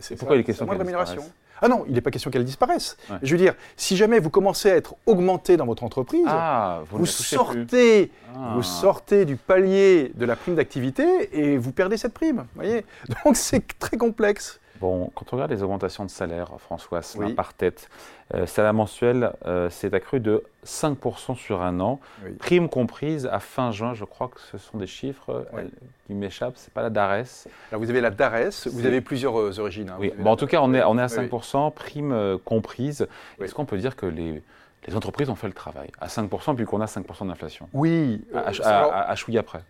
C'est, 0.00 0.16
pourquoi 0.16 0.36
il 0.36 0.40
est 0.40 0.44
question 0.44 0.64
de 0.64 0.70
rémunération 0.70 1.22
ah 1.62 1.68
non, 1.68 1.84
il 1.88 1.94
n'est 1.94 2.00
pas 2.00 2.10
question 2.10 2.30
qu'elle 2.30 2.44
disparaisse. 2.44 2.96
Je 3.22 3.32
veux 3.32 3.38
dire, 3.38 3.54
si 3.76 3.96
jamais 3.96 4.18
vous 4.18 4.30
commencez 4.30 4.70
à 4.70 4.76
être 4.76 4.96
augmenté 5.06 5.56
dans 5.56 5.66
votre 5.66 5.84
entreprise, 5.84 6.26
ah, 6.26 6.82
vous, 6.90 7.06
sortez, 7.06 8.10
ah. 8.34 8.52
vous 8.54 8.62
sortez 8.62 9.24
du 9.24 9.36
palier 9.36 10.12
de 10.14 10.24
la 10.24 10.36
prime 10.36 10.54
d'activité 10.54 11.30
et 11.32 11.56
vous 11.56 11.72
perdez 11.72 11.96
cette 11.96 12.12
prime. 12.12 12.46
Voyez? 12.54 12.84
Donc 13.24 13.36
c'est 13.36 13.62
très 13.78 13.96
complexe. 13.96 14.60
Bon, 14.80 15.10
quand 15.14 15.26
on 15.32 15.36
regarde 15.36 15.50
les 15.50 15.62
augmentations 15.62 16.04
de 16.04 16.10
salaire, 16.10 16.50
François, 16.58 17.00
par 17.34 17.54
tête, 17.54 17.88
euh, 18.34 18.46
salaire 18.46 18.74
mensuel 18.74 19.32
euh, 19.46 19.70
s'est 19.70 19.94
accru 19.94 20.20
de 20.20 20.42
5% 20.64 21.36
sur 21.36 21.62
un 21.62 21.80
an, 21.80 22.00
prime 22.38 22.68
comprise 22.68 23.26
à 23.26 23.38
fin 23.38 23.70
juin, 23.70 23.94
je 23.94 24.04
crois 24.04 24.28
que 24.28 24.40
ce 24.40 24.58
sont 24.58 24.78
des 24.78 24.86
chiffres 24.86 25.46
euh, 25.54 25.62
qui 26.06 26.14
m'échappent, 26.14 26.56
c'est 26.56 26.72
pas 26.72 26.82
la 26.82 26.90
DARES. 26.90 27.46
Alors 27.70 27.82
vous 27.82 27.90
avez 27.90 28.00
la 28.00 28.10
DARES, 28.10 28.66
vous 28.66 28.84
avez 28.84 29.00
plusieurs 29.00 29.38
euh, 29.38 29.58
origines. 29.60 29.90
Hein. 29.90 29.96
oui, 30.00 30.12
bon, 30.18 30.30
en 30.30 30.36
tout 30.36 30.46
cas 30.46 30.60
on 30.60 30.74
est, 30.74 30.82
on 30.82 30.98
est 30.98 31.02
à 31.02 31.06
5%, 31.06 31.72
prime 31.72 32.38
comprise. 32.44 33.06
Est-ce 33.40 33.54
qu'on 33.54 33.64
peut 33.64 33.78
dire 33.78 33.94
que 33.94 34.06
les, 34.06 34.42
les 34.86 34.94
entreprises 34.94 35.28
ont 35.30 35.34
fait 35.34 35.46
le 35.46 35.52
travail 35.52 35.90
à 36.00 36.06
5%, 36.06 36.54
puis 36.54 36.64
qu'on 36.64 36.80
a 36.80 36.86
5% 36.86 37.26
d'inflation. 37.26 37.68
Oui. 37.72 38.24
À, 38.34 39.10
à, 39.10 39.14
chouille 39.16 39.38
après. 39.38 39.60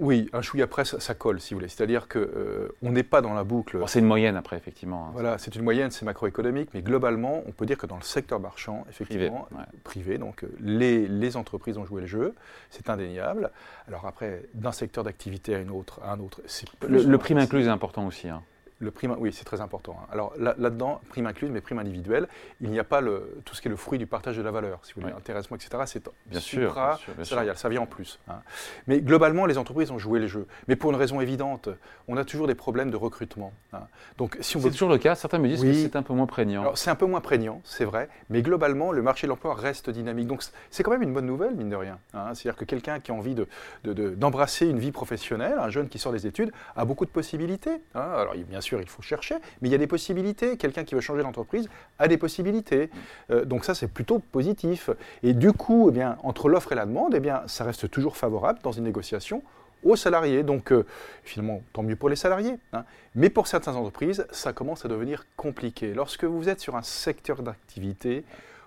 oui, 0.00 0.28
un 0.32 0.42
chouille 0.42 0.62
après, 0.62 0.84
ça, 0.84 1.14
colle, 1.14 1.40
si 1.40 1.54
vous 1.54 1.60
voulez. 1.60 1.68
C'est-à-dire 1.68 2.08
qu'on 2.08 2.20
euh, 2.20 2.68
on 2.82 2.92
n'est 2.92 3.02
pas 3.02 3.20
dans 3.20 3.34
la 3.34 3.44
boucle. 3.44 3.78
c'est 3.86 3.98
une 3.98 4.06
moyenne 4.06 4.36
après, 4.36 4.56
effectivement. 4.56 5.06
Hein. 5.06 5.10
Voilà, 5.12 5.38
c'est 5.38 5.54
une 5.54 5.62
moyenne, 5.62 5.90
c'est 5.90 6.04
macroéconomique, 6.04 6.70
mais 6.74 6.82
globalement, 6.82 7.42
on 7.46 7.52
peut 7.52 7.66
dire 7.66 7.78
que 7.78 7.86
dans 7.86 7.96
le 7.96 8.02
secteur 8.02 8.40
marchand, 8.40 8.84
effectivement, 8.88 9.48
privé, 9.84 10.18
donc 10.18 10.44
euh, 10.44 10.54
les, 10.60 11.06
les, 11.06 11.36
entreprises 11.36 11.78
ont 11.78 11.84
joué 11.84 12.02
le 12.02 12.06
jeu, 12.06 12.34
c'est 12.70 12.90
indéniable. 12.90 13.50
Alors 13.88 14.06
après, 14.06 14.42
d'un 14.54 14.72
secteur 14.72 15.04
d'activité 15.04 15.54
à, 15.54 15.58
une 15.58 15.70
autre, 15.70 16.00
à 16.02 16.12
un 16.12 16.20
autre, 16.20 16.40
c'est 16.46 16.66
Le, 16.86 17.02
le 17.02 17.18
prime 17.18 17.38
inclus 17.38 17.66
est 17.66 17.68
important 17.68 18.06
aussi. 18.06 18.28
Hein. 18.28 18.42
Le 18.82 18.90
prime, 18.90 19.14
oui, 19.18 19.32
c'est 19.32 19.44
très 19.44 19.60
important. 19.60 19.96
Hein. 20.00 20.08
Alors 20.10 20.34
là-dedans, 20.36 21.00
prime 21.08 21.26
incluse, 21.26 21.50
mais 21.50 21.60
prime 21.60 21.78
individuelle, 21.78 22.26
il 22.60 22.70
n'y 22.70 22.80
a 22.80 22.84
pas 22.84 23.00
le, 23.00 23.40
tout 23.44 23.54
ce 23.54 23.62
qui 23.62 23.68
est 23.68 23.70
le 23.70 23.76
fruit 23.76 23.98
du 23.98 24.06
partage 24.06 24.36
de 24.36 24.42
la 24.42 24.50
valeur, 24.50 24.80
si 24.82 24.92
vous 24.94 25.02
voulez, 25.02 25.12
intéressement, 25.12 25.56
etc. 25.56 25.84
C'est 25.86 26.02
bien 26.26 26.40
sûr, 26.40 26.74
salarial, 27.22 27.56
ça 27.56 27.68
vient 27.68 27.82
en 27.82 27.86
plus. 27.86 28.18
Hein. 28.28 28.40
Mais 28.88 29.00
globalement, 29.00 29.46
les 29.46 29.56
entreprises 29.56 29.92
ont 29.92 29.98
joué 29.98 30.18
les 30.18 30.28
jeux. 30.28 30.46
Mais 30.66 30.74
pour 30.74 30.90
une 30.90 30.96
raison 30.96 31.20
évidente, 31.20 31.68
on 32.08 32.16
a 32.16 32.24
toujours 32.24 32.48
des 32.48 32.54
problèmes 32.56 32.90
de 32.90 32.96
recrutement. 32.96 33.52
Hein. 33.72 33.82
Donc, 34.18 34.36
si 34.40 34.56
on 34.56 34.60
c'est 34.60 34.70
toujours 34.70 34.88
le 34.88 34.98
cas. 34.98 35.14
Certains 35.14 35.38
me 35.38 35.48
disent 35.48 35.62
que 35.62 35.72
c'est 35.72 35.96
un 35.96 36.02
peu 36.02 36.14
moins 36.14 36.26
prégnant. 36.26 36.74
c'est 36.74 36.90
un 36.90 36.94
peu 36.94 37.06
moins 37.06 37.20
prégnant, 37.20 37.60
c'est 37.64 37.84
vrai. 37.84 38.08
Mais 38.30 38.42
globalement, 38.42 38.92
le 38.92 39.02
marché 39.02 39.26
de 39.26 39.28
l'emploi 39.28 39.54
reste 39.54 39.90
dynamique. 39.90 40.26
Donc 40.26 40.42
c'est 40.70 40.82
quand 40.82 40.90
même 40.90 41.02
une 41.02 41.12
bonne 41.12 41.26
nouvelle, 41.26 41.54
mine 41.54 41.70
de 41.70 41.76
rien. 41.76 41.98
C'est-à-dire 42.12 42.56
que 42.56 42.64
quelqu'un 42.64 43.00
qui 43.00 43.10
a 43.10 43.14
envie 43.14 43.34
de, 43.34 43.46
d'embrasser 43.84 44.66
une 44.66 44.78
vie 44.78 44.92
professionnelle, 44.92 45.58
un 45.58 45.70
jeune 45.70 45.88
qui 45.88 45.98
sort 45.98 46.12
des 46.12 46.26
études, 46.26 46.52
a 46.76 46.84
beaucoup 46.84 47.04
de 47.04 47.10
possibilités. 47.10 47.82
Alors 47.94 48.34
bien 48.34 48.60
sûr, 48.60 48.71
il 48.80 48.88
faut 48.88 49.02
chercher, 49.02 49.36
mais 49.60 49.68
il 49.68 49.72
y 49.72 49.74
a 49.74 49.78
des 49.78 49.86
possibilités. 49.86 50.56
Quelqu'un 50.56 50.84
qui 50.84 50.94
veut 50.94 51.00
changer 51.00 51.22
d'entreprise 51.22 51.68
a 51.98 52.08
des 52.08 52.16
possibilités. 52.16 52.90
Euh, 53.30 53.44
donc 53.44 53.64
ça, 53.64 53.74
c'est 53.74 53.88
plutôt 53.88 54.18
positif. 54.18 54.90
Et 55.22 55.34
du 55.34 55.52
coup, 55.52 55.88
eh 55.90 55.92
bien, 55.92 56.16
entre 56.22 56.48
l'offre 56.48 56.72
et 56.72 56.76
la 56.76 56.86
demande, 56.86 57.14
eh 57.14 57.20
bien, 57.20 57.42
ça 57.46 57.64
reste 57.64 57.90
toujours 57.90 58.16
favorable 58.16 58.60
dans 58.62 58.72
une 58.72 58.84
négociation 58.84 59.42
aux 59.82 59.96
salariés. 59.96 60.42
Donc, 60.42 60.72
euh, 60.72 60.86
finalement, 61.24 61.62
tant 61.72 61.82
mieux 61.82 61.96
pour 61.96 62.08
les 62.08 62.16
salariés. 62.16 62.56
Hein. 62.72 62.84
Mais 63.14 63.30
pour 63.30 63.46
certaines 63.46 63.74
entreprises, 63.74 64.26
ça 64.30 64.52
commence 64.52 64.84
à 64.84 64.88
devenir 64.88 65.26
compliqué. 65.36 65.94
Lorsque 65.94 66.24
vous 66.24 66.48
êtes 66.48 66.60
sur 66.60 66.76
un 66.76 66.82
secteur 66.82 67.42
d'activité, 67.42 68.24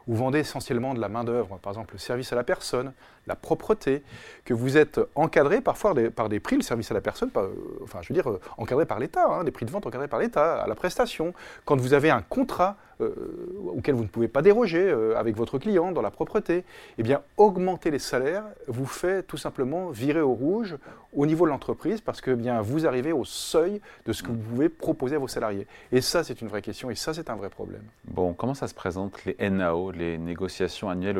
vous 0.08 0.16
vendez 0.16 0.40
essentiellement 0.40 0.94
de 0.94 1.00
la 1.00 1.10
main-d'œuvre, 1.10 1.58
par 1.58 1.72
exemple 1.72 1.94
le 1.94 2.00
service 2.00 2.32
à 2.32 2.36
la 2.36 2.44
personne, 2.44 2.94
la 3.28 3.36
propreté, 3.36 4.04
que 4.44 4.54
vous 4.54 4.78
êtes 4.78 5.00
encadré 5.16 5.62
parfois 5.62 5.94
par 6.16 6.30
des 6.30 6.40
prix, 6.40 6.56
le 6.56 6.62
service 6.62 6.92
à 6.92 6.94
la 6.94 7.02
personne, 7.02 7.30
euh, 7.38 7.50
enfin 7.84 8.00
je 8.02 8.10
veux 8.10 8.14
dire 8.14 8.30
euh, 8.30 8.40
encadré 8.58 8.86
par 8.86 9.00
l'État, 9.00 9.26
hein, 9.28 9.44
des 9.44 9.52
prix 9.52 9.66
de 9.66 9.72
vente 9.72 9.86
encadrés 9.86 10.08
par 10.08 10.20
l'État, 10.20 10.62
à 10.64 10.68
la 10.68 10.76
prestation. 10.76 11.34
Quand 11.66 11.80
vous 11.80 11.94
avez 11.94 12.10
un 12.10 12.22
contrat, 12.22 12.78
auquel 13.76 13.94
vous 13.94 14.04
ne 14.04 14.08
pouvez 14.08 14.30
pas 14.30 14.42
déroger 14.42 14.90
avec 15.18 15.36
votre 15.36 15.58
client 15.60 15.92
dans 15.92 16.02
la 16.02 16.12
propreté, 16.12 16.64
eh 16.98 17.04
bien, 17.04 17.24
augmenter 17.36 17.92
les 17.92 18.00
salaires 18.00 18.46
vous 18.70 18.86
fait 18.86 19.24
tout 19.24 19.36
simplement 19.36 19.90
virer 19.90 20.22
au 20.22 20.32
rouge 20.32 20.78
au 21.16 21.26
niveau 21.26 21.46
de 21.46 21.50
l'entreprise 21.50 22.02
parce 22.02 22.22
que 22.22 22.32
eh 22.32 22.36
bien, 22.36 22.62
vous 22.62 22.86
arrivez 22.86 23.12
au 23.12 23.26
seuil 23.26 23.82
de 24.06 24.14
ce 24.14 24.24
que 24.24 24.30
vous 24.30 24.38
pouvez 24.38 24.70
proposer 24.70 25.16
à 25.16 25.20
vos 25.20 25.28
salariés. 25.28 25.68
Et 25.92 26.02
ça, 26.02 26.24
c'est 26.24 26.42
une 26.42 26.48
vraie 26.48 26.62
question 26.62 26.90
et 26.90 26.96
ça, 26.96 27.14
c'est 27.14 27.30
un 27.30 27.36
vrai 27.36 27.50
problème. 27.50 27.84
Bon, 28.06 28.34
comment 28.34 28.54
ça 28.54 28.68
se 28.68 28.74
présente 28.74 29.24
les 29.26 29.50
NAO, 29.50 29.92
les 29.92 30.18
négociations 30.18 30.90
annuelles 30.90 31.18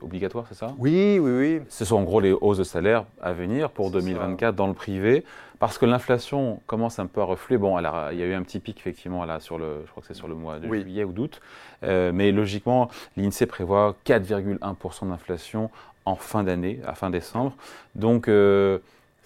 obligatoires, 0.00 0.46
c'est 0.48 0.56
ça? 0.56 0.74
Oui, 0.78 1.18
oui, 1.20 1.30
oui. 1.30 1.39
Ce 1.68 1.84
sont 1.84 1.96
en 1.96 2.02
gros 2.02 2.20
les 2.20 2.32
hausses 2.32 2.58
de 2.58 2.64
salaire 2.64 3.04
à 3.20 3.32
venir 3.32 3.70
pour 3.70 3.90
2024 3.90 4.54
dans 4.54 4.66
le 4.66 4.74
privé 4.74 5.24
parce 5.58 5.76
que 5.76 5.86
l'inflation 5.86 6.60
commence 6.66 6.98
un 6.98 7.06
peu 7.06 7.20
à 7.20 7.24
refler. 7.24 7.58
Bon, 7.58 7.78
il 7.78 8.18
y 8.18 8.22
a 8.22 8.26
eu 8.26 8.32
un 8.34 8.42
petit 8.42 8.60
pic 8.60 8.78
effectivement 8.78 9.24
là 9.24 9.40
sur 9.40 9.58
le, 9.58 9.82
je 9.84 9.90
crois 9.90 10.00
que 10.00 10.06
c'est 10.06 10.14
sur 10.14 10.28
le 10.28 10.34
mois 10.34 10.58
de 10.58 10.66
juillet 10.66 11.04
ou 11.04 11.12
d'août, 11.12 11.40
euh, 11.82 12.12
mais 12.14 12.32
logiquement 12.32 12.88
l'Insee 13.16 13.46
prévoit 13.46 13.94
4,1% 14.06 15.08
d'inflation 15.08 15.70
en 16.06 16.16
fin 16.16 16.42
d'année, 16.44 16.80
à 16.86 16.94
fin 16.94 17.10
décembre. 17.10 17.52
Donc 17.94 18.28
euh, 18.28 18.78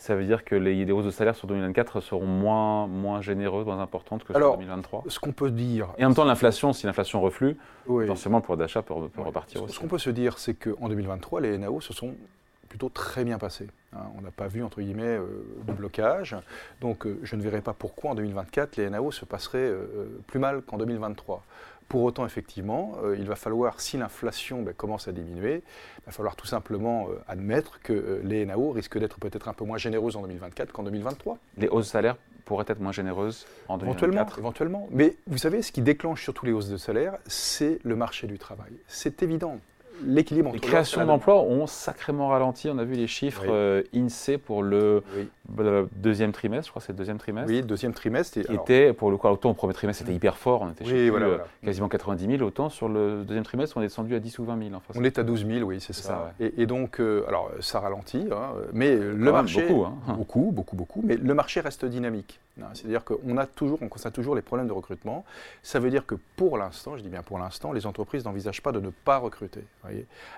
ça 0.05 0.15
veut 0.15 0.27
dire 0.27 0.45
que 0.45 0.55
les, 0.55 0.91
hausses 0.93 1.07
de 1.07 1.11
salaire 1.11 1.35
sur 1.35 1.49
2024 1.49 2.01
seront 2.01 2.27
moins, 2.27 2.87
moins 2.87 3.23
généreuses, 3.23 3.65
moins 3.65 3.81
importantes 3.81 4.23
que 4.23 4.35
sur 4.35 4.57
2023 4.59 5.05
Ce 5.09 5.19
qu'on 5.19 5.33
peut 5.33 5.51
dire. 5.51 5.95
Et 5.97 6.05
en 6.05 6.09
même 6.09 6.15
temps, 6.15 6.27
l'inflation, 6.27 6.75
si 6.75 6.85
l'inflation 6.85 7.23
reflue, 7.23 7.57
forcément 7.87 8.37
le 8.37 8.43
pouvoir 8.43 8.59
d'achat 8.59 8.83
peut, 8.83 8.93
repartir 8.93 9.63
aussi. 9.63 9.75
Ce 9.75 9.81
qu'on 9.81 9.89
peut 9.89 9.97
se 9.97 10.11
dire, 10.11 10.39
c'est 10.39 10.53
qu'en 10.53 10.91
2023, 10.91 11.41
les 11.41 11.57
NAO 11.57 11.81
se 11.81 11.95
sont 11.95 12.17
plutôt 12.75 12.89
très 12.89 13.25
bien 13.25 13.39
passés. 13.39 13.69
Hein. 13.93 14.01
on 14.19 14.21
n'a 14.21 14.33
pas 14.33 14.49
vu, 14.49 14.65
entre 14.65 14.81
guillemets, 14.81 15.17
euh, 15.17 15.45
de 15.65 15.73
blocage. 15.73 16.37
Donc 16.81 17.07
euh, 17.07 17.21
je 17.23 17.37
ne 17.37 17.43
verrai 17.43 17.61
pas 17.61 17.73
pourquoi 17.73 18.11
en 18.11 18.15
2024, 18.17 18.77
les 18.77 18.91
NAO 18.91 19.13
se 19.13 19.25
passeraient 19.25 19.59
euh, 19.59 20.07
plus 20.27 20.41
mal 20.41 20.61
qu'en 20.63 20.77
2023. 20.79 21.45
Pour 21.89 22.03
autant, 22.03 22.25
effectivement, 22.25 22.95
euh, 23.05 23.17
il 23.19 23.27
va 23.27 23.37
falloir, 23.37 23.81
si 23.81 23.97
l'inflation 23.99 24.63
ben, 24.63 24.73
commence 24.75 25.07
à 25.07 25.13
diminuer, 25.13 25.63
il 25.99 26.07
va 26.07 26.13
falloir 26.13 26.35
tout 26.35 26.47
simplement 26.47 27.09
euh, 27.09 27.21
admettre 27.29 27.81
que 27.83 27.93
euh, 27.93 28.21
les 28.25 28.47
NAO 28.47 28.71
risquent 28.71 28.99
d'être 28.99 29.19
peut-être 29.19 29.49
un 29.49 29.53
peu 29.53 29.65
moins 29.65 29.79
généreuses 29.79 30.17
en 30.17 30.23
2024 30.23 30.73
qu'en 30.73 30.83
2023. 30.83 31.39
Les 31.59 31.69
hausses 31.69 31.87
de 31.87 31.91
salaire 31.91 32.17
pourraient 32.47 32.65
être 32.69 32.81
moins 32.81 32.93
généreuses 32.93 33.47
en 33.69 33.79
2024 33.79 34.39
Éventuellement, 34.39 34.39
éventuellement. 34.39 34.89
Mais 34.91 35.17
vous 35.27 35.39
savez, 35.39 35.63
ce 35.63 35.73
qui 35.73 35.83
déclenche 35.83 36.23
surtout 36.23 36.47
les 36.47 36.53
hausses 36.53 36.69
de 36.69 36.77
salaire, 36.77 37.19
c'est 37.27 37.79
le 37.85 37.97
marché 37.97 38.27
du 38.27 38.39
travail. 38.39 38.73
C'est 38.87 39.23
évident 39.23 39.61
l'équilibre 40.03 40.49
entre 40.51 40.61
les 40.61 40.67
créations 40.67 41.05
d'emplois 41.05 41.43
ont 41.43 41.67
sacrément 41.67 42.29
ralenti. 42.29 42.69
On 42.69 42.79
a 42.79 42.85
vu 42.85 42.95
les 42.95 43.07
chiffres 43.07 43.45
euh, 43.49 43.83
INSEE 43.95 44.39
pour 44.39 44.63
le, 44.63 45.03
deuxième 45.97 46.33
trimestre, 46.33 46.67
je 46.67 46.71
crois 46.71 46.81
que 46.81 46.87
c'est 46.87 46.93
le 46.93 46.99
deuxième 46.99 47.19
trimestre. 47.19 47.51
Oui, 47.51 47.63
deuxième 47.63 47.93
trimestre. 47.93 48.39
Était, 48.39 48.93
pour 48.93 49.11
le 49.11 49.17
coup, 49.17 49.29
autant 49.29 49.51
au 49.51 49.55
premier 49.55 49.75
trimestre, 49.75 50.03
c'était 50.03 50.15
hyper 50.15 50.37
fort, 50.37 50.63
on 50.63 50.71
était 50.71 50.85
chez 50.85 51.11
euh, 51.11 51.39
quasiment 51.63 51.89
90 51.89 52.37
000, 52.39 52.43
autant 52.43 52.71
sur 52.71 52.89
le 52.89 53.25
deuxième 53.25 53.45
trimestre, 53.45 53.77
on 53.77 53.81
est 53.81 53.87
descendu 53.87 54.15
à 54.15 54.21
10 54.21 54.39
ou 54.39 54.45
20 54.45 54.69
000. 54.71 54.81
on 54.95 55.05
est 55.05 55.19
à 55.19 55.23
12 55.23 55.47
000, 55.47 55.61
oui, 55.69 55.81
c'est 55.81 55.93
ça. 55.93 56.33
Et, 56.41 56.67
donc, 56.67 57.01
euh, 57.01 57.25
alors, 57.29 57.51
ça 57.61 57.81
ralentit, 57.81 58.27
hein, 58.33 58.55
mais 58.73 58.97
le 58.97 59.33
marché... 59.33 59.67
beaucoup, 59.67 59.85
hein. 59.85 59.95
beaucoup, 60.17 60.51
beaucoup, 60.53 60.77
beaucoup, 60.77 61.03
mais 61.05 61.17
le 61.17 61.35
marché 61.35 61.61
reste 61.61 61.85
dynamique. 61.85 62.41
C'est-à-dire 62.73 63.03
qu'on 63.05 63.37
a 63.37 63.47
toujours, 63.47 63.79
on 63.83 63.89
constate 63.89 64.15
toujours 64.15 64.37
les 64.37 64.43
problèmes 64.43 64.69
de 64.69 64.73
recrutement. 64.73 65.25
Ça 65.63 65.81
veut 65.81 65.91
dire 65.91 66.07
que 66.07 66.15
pour 66.37 66.57
l'instant, 66.57 66.97
je 66.97 67.03
dis 67.03 67.09
bien 67.09 67.23
pour 67.23 67.39
l'instant, 67.39 67.73
les 67.73 67.85
entreprises 67.85 68.25
n'envisagent 68.25 68.63
pas 68.63 68.71
de 68.71 68.79
ne 68.79 68.91
pas 68.91 69.19
recruter. 69.19 69.65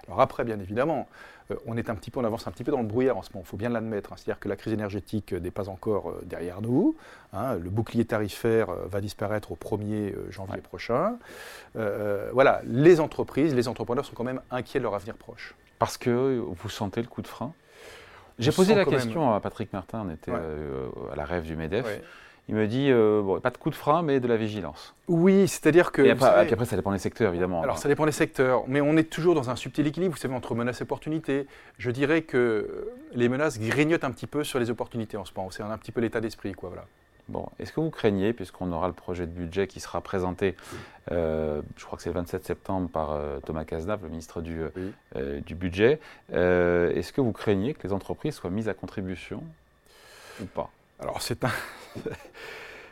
Alors 0.06 0.20
après, 0.20 0.44
bien 0.44 0.58
évidemment, 0.58 1.08
euh, 1.50 1.56
on 1.66 1.76
est 1.76 1.90
un 1.90 1.94
petit 1.94 2.10
peu, 2.10 2.20
on 2.20 2.24
avance 2.24 2.46
un 2.46 2.50
petit 2.50 2.64
peu 2.64 2.72
dans 2.72 2.80
le 2.80 2.86
brouillard 2.86 3.16
en 3.16 3.22
ce 3.22 3.30
moment. 3.32 3.44
Il 3.44 3.48
faut 3.48 3.56
bien 3.56 3.68
l'admettre. 3.68 4.12
Hein. 4.12 4.16
C'est-à-dire 4.16 4.40
que 4.40 4.48
la 4.48 4.56
crise 4.56 4.72
énergétique 4.72 4.95
n'est 5.32 5.50
pas 5.50 5.68
encore 5.68 6.10
euh, 6.10 6.22
derrière 6.24 6.60
nous. 6.60 6.96
Hein. 7.32 7.54
le 7.56 7.70
bouclier 7.70 8.04
tarifaire 8.04 8.70
euh, 8.70 8.86
va 8.86 9.00
disparaître 9.00 9.52
au 9.52 9.56
1er 9.56 10.14
janvier 10.30 10.60
prochain. 10.60 11.18
voilà, 11.74 12.62
les 12.64 13.00
entreprises, 13.00 13.54
les 13.54 13.68
entrepreneurs 13.68 14.04
sont 14.04 14.14
quand 14.14 14.24
même 14.24 14.40
inquiets 14.50 14.78
de 14.78 14.84
leur 14.84 14.94
avenir 14.94 15.16
proche. 15.16 15.54
Parce 15.78 15.98
que 15.98 16.38
vous 16.38 16.68
sentez 16.68 17.02
le 17.02 17.08
coup 17.08 17.22
de 17.22 17.28
frein? 17.28 17.52
J'ai 18.38 18.52
posé 18.52 18.74
la 18.74 18.84
question 18.84 19.34
à 19.34 19.40
Patrick 19.40 19.72
Martin, 19.72 20.06
on 20.06 20.10
était 20.10 20.32
à 20.32 21.16
la 21.16 21.24
rêve 21.24 21.44
du 21.44 21.56
MEDEF 21.56 21.86
il 22.48 22.54
me 22.54 22.68
dit 22.68 22.90
euh, 22.90 23.22
bon, 23.22 23.40
pas 23.40 23.50
de 23.50 23.56
coup 23.56 23.70
de 23.70 23.74
frein, 23.74 24.02
mais 24.02 24.20
de 24.20 24.28
la 24.28 24.36
vigilance. 24.36 24.94
Oui, 25.08 25.48
c'est-à-dire 25.48 25.90
que. 25.90 26.02
Et 26.02 26.10
après, 26.10 26.64
ça 26.64 26.76
dépend 26.76 26.92
des 26.92 26.98
secteurs, 26.98 27.30
évidemment. 27.30 27.62
Alors, 27.62 27.78
ça 27.78 27.88
dépend 27.88 28.06
des 28.06 28.12
secteurs, 28.12 28.64
mais 28.68 28.80
on 28.80 28.96
est 28.96 29.10
toujours 29.10 29.34
dans 29.34 29.50
un 29.50 29.56
subtil 29.56 29.86
équilibre, 29.86 30.14
vous 30.14 30.20
savez, 30.20 30.34
entre 30.34 30.54
menaces 30.54 30.80
et 30.80 30.84
opportunités. 30.84 31.46
Je 31.78 31.90
dirais 31.90 32.22
que 32.22 32.88
les 33.12 33.28
menaces 33.28 33.58
grignotent 33.58 34.04
un 34.04 34.12
petit 34.12 34.28
peu 34.28 34.44
sur 34.44 34.60
les 34.60 34.70
opportunités 34.70 35.16
en 35.16 35.24
ce 35.24 35.32
moment. 35.36 35.50
C'est 35.50 35.64
un 35.64 35.78
petit 35.78 35.92
peu 35.92 36.00
l'état 36.00 36.20
d'esprit, 36.20 36.52
quoi, 36.52 36.68
voilà. 36.68 36.84
Bon, 37.28 37.48
est-ce 37.58 37.72
que 37.72 37.80
vous 37.80 37.90
craignez, 37.90 38.32
puisqu'on 38.32 38.70
aura 38.70 38.86
le 38.86 38.92
projet 38.92 39.26
de 39.26 39.32
budget 39.32 39.66
qui 39.66 39.80
sera 39.80 40.00
présenté, 40.00 40.54
euh, 41.10 41.60
je 41.76 41.84
crois 41.84 41.96
que 41.96 42.04
c'est 42.04 42.10
le 42.10 42.14
27 42.14 42.44
septembre 42.44 42.88
par 42.88 43.10
euh, 43.10 43.40
Thomas 43.44 43.64
Cazenave, 43.64 44.04
le 44.04 44.10
ministre 44.10 44.40
du, 44.40 44.60
du 45.44 45.54
budget, 45.56 45.98
est-ce 46.30 47.12
que 47.12 47.20
vous 47.20 47.32
craignez 47.32 47.74
que 47.74 47.84
les 47.84 47.92
entreprises 47.92 48.36
soient 48.36 48.50
mises 48.50 48.68
à 48.68 48.74
contribution 48.74 49.42
ou 50.40 50.44
pas? 50.44 50.70
Alors 50.98 51.20
c'est 51.22 51.44
un, 51.44 51.50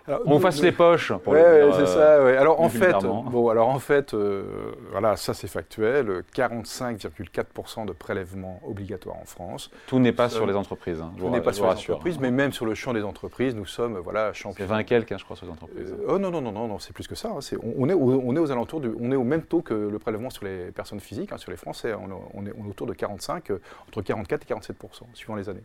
on 0.07 0.39
fasse 0.39 0.63
les 0.63 0.73
poches. 0.73 1.13
Pour 1.13 1.35
c'est 1.35 1.87
ça. 1.87 2.27
Alors, 2.39 2.61
en 2.61 2.69
fait, 2.69 2.95
bon, 3.03 3.49
alors 3.49 3.69
en 3.69 3.79
fait, 3.79 4.15
euh, 4.15 4.45
voilà, 4.91 5.17
ça 5.17 5.35
c'est 5.35 5.49
factuel. 5.49 6.23
45,4% 6.35 7.87
de 7.87 7.93
prélèvements 7.93 8.61
obligatoires 8.67 9.17
en 9.17 9.25
France. 9.25 9.71
Tout 9.87 9.99
n'est 9.99 10.13
pas 10.13 10.29
sur 10.29 10.47
les 10.47 10.55
entreprises. 10.55 11.01
Hein, 11.01 11.13
tout 11.19 11.31
n'est 11.31 11.41
pas 11.41 11.53
sur 11.53 11.67
les 11.67 11.73
entreprises, 11.73 12.19
mais 12.19 12.31
même 12.31 12.53
sur 12.53 12.67
le 12.67 12.75
champ 12.75 12.93
des 12.93 13.03
entreprises, 13.03 13.55
nous 13.55 13.67
sommes 13.67 13.99
voilà 13.99 14.33
champions. 14.33 14.57
C'est 14.59 14.67
20 14.67 14.85
quelques, 14.85 15.13
hein, 15.13 15.17
je 15.19 15.25
crois, 15.25 15.37
sur 15.37 15.47
les 15.47 15.53
entreprises. 15.53 15.93
Euh, 15.93 16.07
oh 16.09 16.19
non 16.19 16.31
non 16.31 16.41
non 16.41 16.53
non 16.53 16.69
non, 16.69 16.79
c'est 16.79 16.93
plus 16.93 17.09
que 17.09 17.15
ça. 17.15 17.29
Hein. 17.29 17.57
on, 17.63 17.89
est 17.89 17.95
on 17.95 18.37
est 18.37 18.39
aux 18.39 18.51
alentours 18.51 18.81
du, 18.81 18.91
on 19.01 19.11
est 19.11 19.17
au 19.17 19.25
même 19.25 19.43
taux 19.43 19.63
que 19.63 19.75
le 19.75 19.99
prélèvement 19.99 20.31
sur 20.31 20.45
les 20.45 20.71
personnes 20.73 21.01
physiques, 21.01 21.31
sur 21.39 21.51
les 21.51 21.57
Français. 21.57 21.95
On, 21.95 22.47
est, 22.47 22.53
autour 22.69 22.87
de 22.87 22.93
45, 22.93 23.51
euh, 23.51 23.61
entre 23.89 24.03
44 24.03 24.51
et 24.51 24.55
47% 24.55 24.73
suivant 25.15 25.37
les 25.37 25.49
années. 25.49 25.63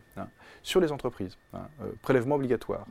Sur 0.62 0.80
les 0.80 0.92
entreprises, 0.92 1.38
prélèvement 2.02 2.34
obligatoire. 2.34 2.84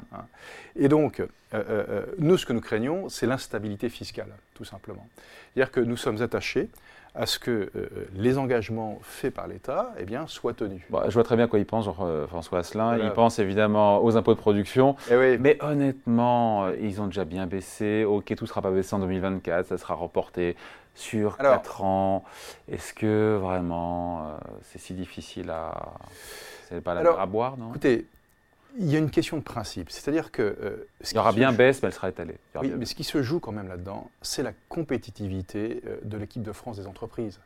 Et 0.75 0.87
donc 0.87 1.21
euh, 1.53 1.63
euh, 1.67 1.85
euh, 1.89 2.05
nous, 2.19 2.37
ce 2.37 2.45
que 2.45 2.53
nous 2.53 2.61
craignons, 2.61 3.09
c'est 3.09 3.25
l'instabilité 3.25 3.89
fiscale, 3.89 4.29
tout 4.53 4.65
simplement. 4.65 5.07
C'est-à-dire 5.53 5.71
que 5.71 5.79
nous 5.79 5.97
sommes 5.97 6.21
attachés 6.21 6.69
à 7.15 7.25
ce 7.25 7.39
que 7.39 7.71
les 8.13 8.37
engagements 8.37 8.99
faits 9.01 9.33
par 9.33 9.47
l'État 9.47 9.93
eh 9.97 10.05
bien, 10.05 10.27
soient 10.27 10.53
tenus. 10.53 10.83
je 11.07 11.13
vois 11.13 11.23
très 11.23 11.35
bien 11.35 11.47
quoi 11.47 11.57
il 11.57 11.65
pense, 11.65 11.89
François 12.27 12.59
Asselin. 12.59 12.99
Il 12.99 13.11
pense 13.11 13.39
évidemment 13.39 14.03
aux 14.03 14.15
impôts 14.15 14.35
de 14.35 14.39
production. 14.39 14.95
Eh 15.09 15.39
mais 15.39 15.57
honnêtement, 15.61 16.69
ils 16.69 17.01
ont 17.01 17.07
déjà 17.07 17.25
bien 17.25 17.47
baissé. 17.47 18.05
Ok, 18.05 18.25
tout 18.35 18.43
ne 18.43 18.47
sera 18.47 18.61
pas 18.61 18.69
baissé 18.69 18.93
en 18.93 18.99
2024, 18.99 19.65
ça 19.65 19.77
sera 19.79 19.95
reporté 19.95 20.55
sur 20.93 21.37
4 21.37 21.83
ans. 21.83 22.23
Est-ce 22.71 22.93
que 22.93 23.39
vraiment 23.41 24.37
c'est 24.61 24.79
si 24.79 24.93
difficile 24.93 25.49
à. 25.49 25.93
C'est 26.69 26.79
pas 26.79 26.93
la 26.93 27.19
à 27.19 27.25
boire, 27.25 27.57
non? 27.57 27.71
Écoutez, 27.71 28.05
il 28.77 28.89
y 28.89 28.95
a 28.95 28.99
une 28.99 29.09
question 29.09 29.37
de 29.37 29.43
principe, 29.43 29.89
c'est-à-dire 29.89 30.31
que... 30.31 30.41
Euh, 30.41 30.87
il 31.03 31.15
y 31.15 31.17
aura 31.17 31.33
bien 31.33 31.51
baisse, 31.51 31.81
mais 31.81 31.87
elle 31.87 31.93
sera 31.93 32.09
étalée. 32.09 32.35
Oui, 32.55 32.71
mais 32.77 32.85
ce 32.85 32.95
qui 32.95 33.03
se 33.03 33.21
joue 33.23 33.39
quand 33.39 33.51
même 33.51 33.67
là-dedans, 33.67 34.09
c'est 34.21 34.43
la 34.43 34.53
compétitivité 34.67 35.81
euh, 35.85 35.97
de 36.03 36.17
l'équipe 36.17 36.43
de 36.43 36.51
France 36.51 36.77
des 36.77 36.87
entreprises. 36.87 37.39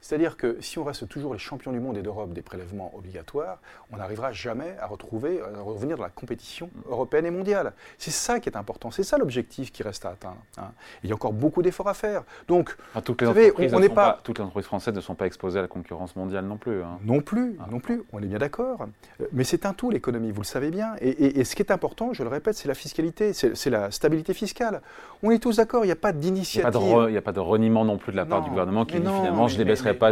C'est-à-dire 0.00 0.36
que 0.36 0.56
si 0.60 0.78
on 0.78 0.84
reste 0.84 1.08
toujours 1.08 1.32
les 1.32 1.38
champions 1.38 1.72
du 1.72 1.80
monde 1.80 1.96
et 1.96 2.02
d'Europe 2.02 2.32
des 2.32 2.42
prélèvements 2.42 2.92
obligatoires, 2.96 3.58
on 3.92 3.96
n'arrivera 3.96 4.32
jamais 4.32 4.76
à 4.80 4.86
retrouver, 4.86 5.40
à 5.40 5.60
revenir 5.60 5.96
dans 5.96 6.02
la 6.02 6.10
compétition 6.10 6.70
européenne 6.88 7.26
et 7.26 7.30
mondiale. 7.30 7.72
C'est 7.98 8.10
ça 8.10 8.40
qui 8.40 8.48
est 8.48 8.56
important, 8.56 8.90
c'est 8.90 9.02
ça 9.02 9.18
l'objectif 9.18 9.72
qui 9.72 9.82
reste 9.82 10.04
à 10.06 10.10
atteindre. 10.10 10.38
Hein. 10.58 10.72
Il 11.02 11.10
y 11.10 11.12
a 11.12 11.14
encore 11.14 11.32
beaucoup 11.32 11.62
d'efforts 11.62 11.88
à 11.88 11.94
faire. 11.94 12.22
Donc, 12.48 12.76
ah, 12.94 13.02
toutes, 13.02 13.22
les 13.22 13.26
savez, 13.26 13.52
on, 13.72 13.80
n'est 13.80 13.88
pas... 13.88 14.18
toutes 14.22 14.38
les 14.38 14.44
entreprises 14.44 14.66
françaises 14.66 14.94
ne 14.94 15.00
sont 15.00 15.14
pas 15.14 15.26
exposées 15.26 15.58
à 15.58 15.62
la 15.62 15.68
concurrence 15.68 16.16
mondiale 16.16 16.44
non 16.44 16.56
plus. 16.56 16.82
Hein. 16.82 16.98
Non 17.04 17.20
plus, 17.20 17.56
ah. 17.60 17.66
non 17.70 17.80
plus. 17.80 18.02
On 18.12 18.22
est 18.22 18.26
bien 18.26 18.38
d'accord. 18.38 18.82
Euh, 19.20 19.26
mais 19.32 19.44
c'est 19.44 19.66
un 19.66 19.72
tout 19.72 19.90
l'économie, 19.90 20.32
vous 20.32 20.42
le 20.42 20.46
savez 20.46 20.70
bien. 20.70 20.94
Et, 21.00 21.44
ce 21.44 21.54
qui 21.54 21.62
est 21.62 21.72
important, 21.72 22.12
je 22.12 22.22
le 22.22 22.28
répète, 22.28 22.54
c'est 22.54 22.68
la 22.68 22.74
fiscalité, 22.74 23.32
c'est 23.32 23.70
la 23.70 23.90
stabilité 23.90 24.34
fiscale. 24.34 24.82
On 25.22 25.30
est 25.30 25.38
tous 25.38 25.56
d'accord, 25.56 25.84
il 25.84 25.88
n'y 25.88 25.92
a 25.92 25.96
pas 25.96 26.12
d'initiative. 26.12 26.70
Il 27.06 27.10
n'y 27.10 27.16
a, 27.16 27.22
pas 27.22 27.32
de 27.32 27.40
reniement 27.40 27.84
non 27.84 27.98
plus 27.98 28.12
de 28.12 28.16
la 28.16 28.24
part 28.24 28.42
du 28.42 28.50
gouvernement 28.50 28.84
qui 28.84 29.00
dit 29.00 29.06
finalement 29.06 29.48
je 29.48 29.58
les 29.58 29.64
baisserai 29.64 29.89
pas 29.94 30.10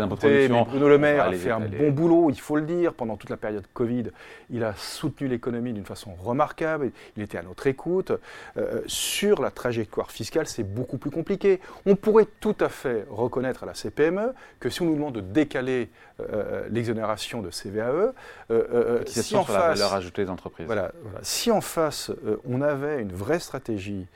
Bruno 0.65 0.89
Le 0.89 0.99
Maire 0.99 1.25
a 1.25 1.33
fait 1.33 1.51
un 1.51 1.61
bon 1.61 1.91
boulot, 1.91 2.31
il 2.31 2.41
faut 2.41 2.57
le 2.57 2.63
dire, 2.63 2.95
pendant 2.95 3.17
toute 3.17 3.31
la 3.31 3.37
période 3.37 3.65
Covid. 3.73 4.05
Il 4.51 4.65
a 4.65 4.75
soutenu 4.77 5.29
l'économie 5.29 5.73
d'une 5.73 5.85
façon 5.85 6.15
remarquable, 6.15 6.91
il 7.17 7.23
était 7.23 7.39
à 7.39 7.43
notre 7.43 7.67
écoute. 7.67 8.13
Euh, 8.57 8.81
sur 8.87 9.43
la 9.43 9.51
trajectoire 9.51 10.11
fiscale, 10.11 10.47
c'est 10.47 10.63
beaucoup 10.63 10.99
plus 10.99 11.11
compliqué. 11.11 11.61
On 11.87 11.97
pourrait 11.97 12.27
tout 12.41 12.57
à 12.61 12.69
fait 12.69 13.07
reconnaître 13.11 13.65
à 13.65 13.67
la 13.67 13.75
CPME 13.75 14.33
que 14.61 14.71
si 14.71 14.83
on 14.83 14.87
nous 14.87 14.95
demande 14.95 15.15
de 15.15 15.21
décaler 15.21 15.91
euh, 16.21 16.67
l'exonération 16.71 17.43
de 17.43 17.51
CVAE, 17.51 18.13
euh, 18.51 19.03
si 19.07 19.37
en 19.37 19.45
face, 19.45 19.57
la 19.57 19.69
valeur 19.75 19.95
ajoutée 19.95 20.25
des 20.25 20.31
entreprises. 20.31 20.67
voilà, 20.67 20.93
si 21.23 21.51
en 21.51 21.61
face 21.61 22.11
on 22.45 22.61
avait 22.61 23.01
une 23.01 23.13
vraie 23.13 23.39
stratégie 23.39 24.07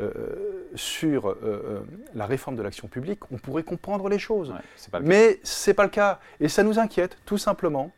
euh, 0.00 0.10
sur 0.74 1.28
euh, 1.28 1.38
euh, 1.44 1.80
la 2.14 2.26
réforme 2.26 2.56
de 2.56 2.62
l'action 2.62 2.88
publique, 2.88 3.20
on 3.30 3.38
pourrait 3.38 3.62
comprendre 3.62 4.08
les 4.08 4.18
choses. 4.18 4.54
Mais 5.02 5.38
ce 5.42 5.70
n'est 5.70 5.74
pas 5.74 5.84
le 5.84 5.90
cas. 5.90 6.18
Et 6.40 6.48
ça 6.48 6.62
nous 6.62 6.78
inquiète, 6.78 7.18
tout 7.26 7.38
simplement. 7.38 7.90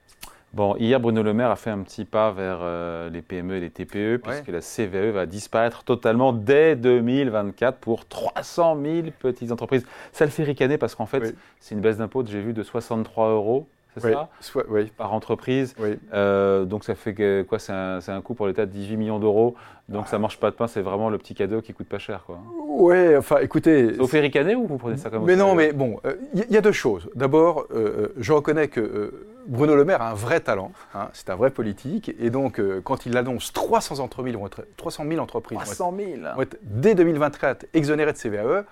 Bon, 0.54 0.76
hier, 0.76 1.00
Bruno 1.00 1.24
Le 1.24 1.34
Maire 1.34 1.50
a 1.50 1.56
fait 1.56 1.70
un 1.70 1.80
petit 1.80 2.04
pas 2.04 2.30
vers 2.30 2.58
euh, 2.62 3.10
les 3.10 3.22
PME 3.22 3.56
et 3.56 3.60
les 3.60 3.70
TPE, 3.70 4.18
puisque 4.22 4.46
la 4.46 4.60
CVE 4.60 5.12
va 5.12 5.26
disparaître 5.26 5.82
totalement 5.82 6.32
dès 6.32 6.76
2024 6.76 7.78
pour 7.78 8.06
300 8.06 8.78
000 8.80 9.06
petites 9.18 9.50
entreprises. 9.50 9.84
Ça 10.12 10.24
le 10.24 10.30
fait 10.30 10.44
ricaner 10.44 10.78
parce 10.78 10.94
qu'en 10.94 11.06
fait, 11.06 11.34
c'est 11.58 11.74
une 11.74 11.80
baisse 11.80 11.96
d'impôt, 11.96 12.24
j'ai 12.24 12.40
vu, 12.40 12.52
de 12.52 12.62
63 12.62 13.30
euros 13.30 13.66
c'est 13.96 14.12
ça 14.12 14.28
oui. 14.68 14.92
Par 14.96 15.12
entreprise. 15.12 15.74
Euh, 16.12 16.64
donc 16.64 16.84
ça 16.84 16.94
fait 16.94 17.44
quoi 17.48 17.58
C'est 17.58 17.72
un, 17.72 18.20
coût 18.22 18.34
pour 18.34 18.46
l'État 18.46 18.66
de 18.66 18.70
18 18.70 18.96
millions 18.96 19.18
d'euros. 19.18 19.54
Donc 19.88 20.08
ça 20.08 20.18
marche 20.18 20.40
pas 20.40 20.50
de 20.50 20.56
pain, 20.56 20.66
c'est 20.66 20.80
vraiment 20.80 21.10
le 21.10 21.18
petit 21.18 21.34
cadeau 21.34 21.60
qui 21.60 21.74
coûte 21.74 21.88
pas 21.88 21.98
cher. 21.98 22.24
Quoi. 22.24 22.38
Ouais, 22.68 23.16
enfin 23.18 23.38
écoutez. 23.42 23.92
vous 23.92 24.06
fait 24.06 24.20
ricaner 24.20 24.54
ou 24.54 24.66
vous 24.66 24.78
prenez 24.78 24.96
ça 24.96 25.10
comme 25.10 25.24
Mais 25.24 25.36
non, 25.36 25.54
mais 25.54 25.72
bon, 25.72 26.00
il 26.32 26.40
euh, 26.40 26.44
y, 26.50 26.56
a 26.56 26.62
deux 26.62 26.72
choses. 26.72 27.10
D'abord, 27.14 27.66
euh, 27.74 28.08
je 28.16 28.32
reconnais 28.32 28.68
que 28.68 29.26
Bruno 29.46 29.76
Le 29.76 29.84
Maire 29.84 30.00
a 30.00 30.10
un 30.12 30.14
vrai 30.14 30.40
talent, 30.40 30.72
hein, 30.94 31.10
c'est 31.12 31.28
un 31.28 31.36
vrai 31.36 31.50
politique. 31.50 32.14
Et 32.18 32.30
donc, 32.30 32.62
quand 32.82 33.04
il 33.04 33.14
annonce 33.18 33.52
300, 33.52 34.00
entreprises 34.00 34.34
vont 34.34 34.46
être, 34.46 34.64
300 34.78 35.04
000 35.06 35.20
entreprises 35.20 35.58
300 35.58 35.94
000. 35.96 36.08
Vont 36.34 36.42
être, 36.42 36.58
dès 36.62 36.94
2024 36.94 37.66
exonérées 37.74 38.14
de 38.14 38.18
CVAE, 38.18 38.64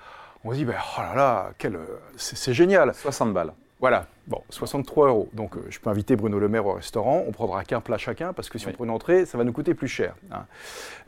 on 0.44 0.52
se 0.52 0.56
dit, 0.56 0.64
ben, 0.64 0.74
oh 0.98 1.00
là 1.02 1.14
là, 1.14 1.70
c'est 2.16 2.54
génial. 2.54 2.94
60 2.94 3.32
balles. 3.32 3.52
Voilà, 3.82 4.06
bon, 4.28 4.40
63 4.48 5.08
euros. 5.08 5.28
Donc 5.32 5.56
euh, 5.56 5.66
je 5.68 5.80
peux 5.80 5.90
inviter 5.90 6.14
Bruno 6.14 6.38
Le 6.38 6.48
Maire 6.48 6.64
au 6.66 6.74
restaurant, 6.74 7.24
on 7.26 7.32
prendra 7.32 7.64
qu'un 7.64 7.80
plat 7.80 7.98
chacun, 7.98 8.32
parce 8.32 8.48
que 8.48 8.56
si 8.56 8.68
on 8.68 8.72
prend 8.72 8.84
une 8.84 8.90
entrée, 8.90 9.26
ça 9.26 9.36
va 9.36 9.42
nous 9.42 9.52
coûter 9.52 9.74
plus 9.74 9.88
cher. 9.88 10.14
Hein. 10.30 10.46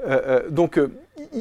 Euh, 0.01 0.43
euh, 0.43 0.51
donc 0.51 0.81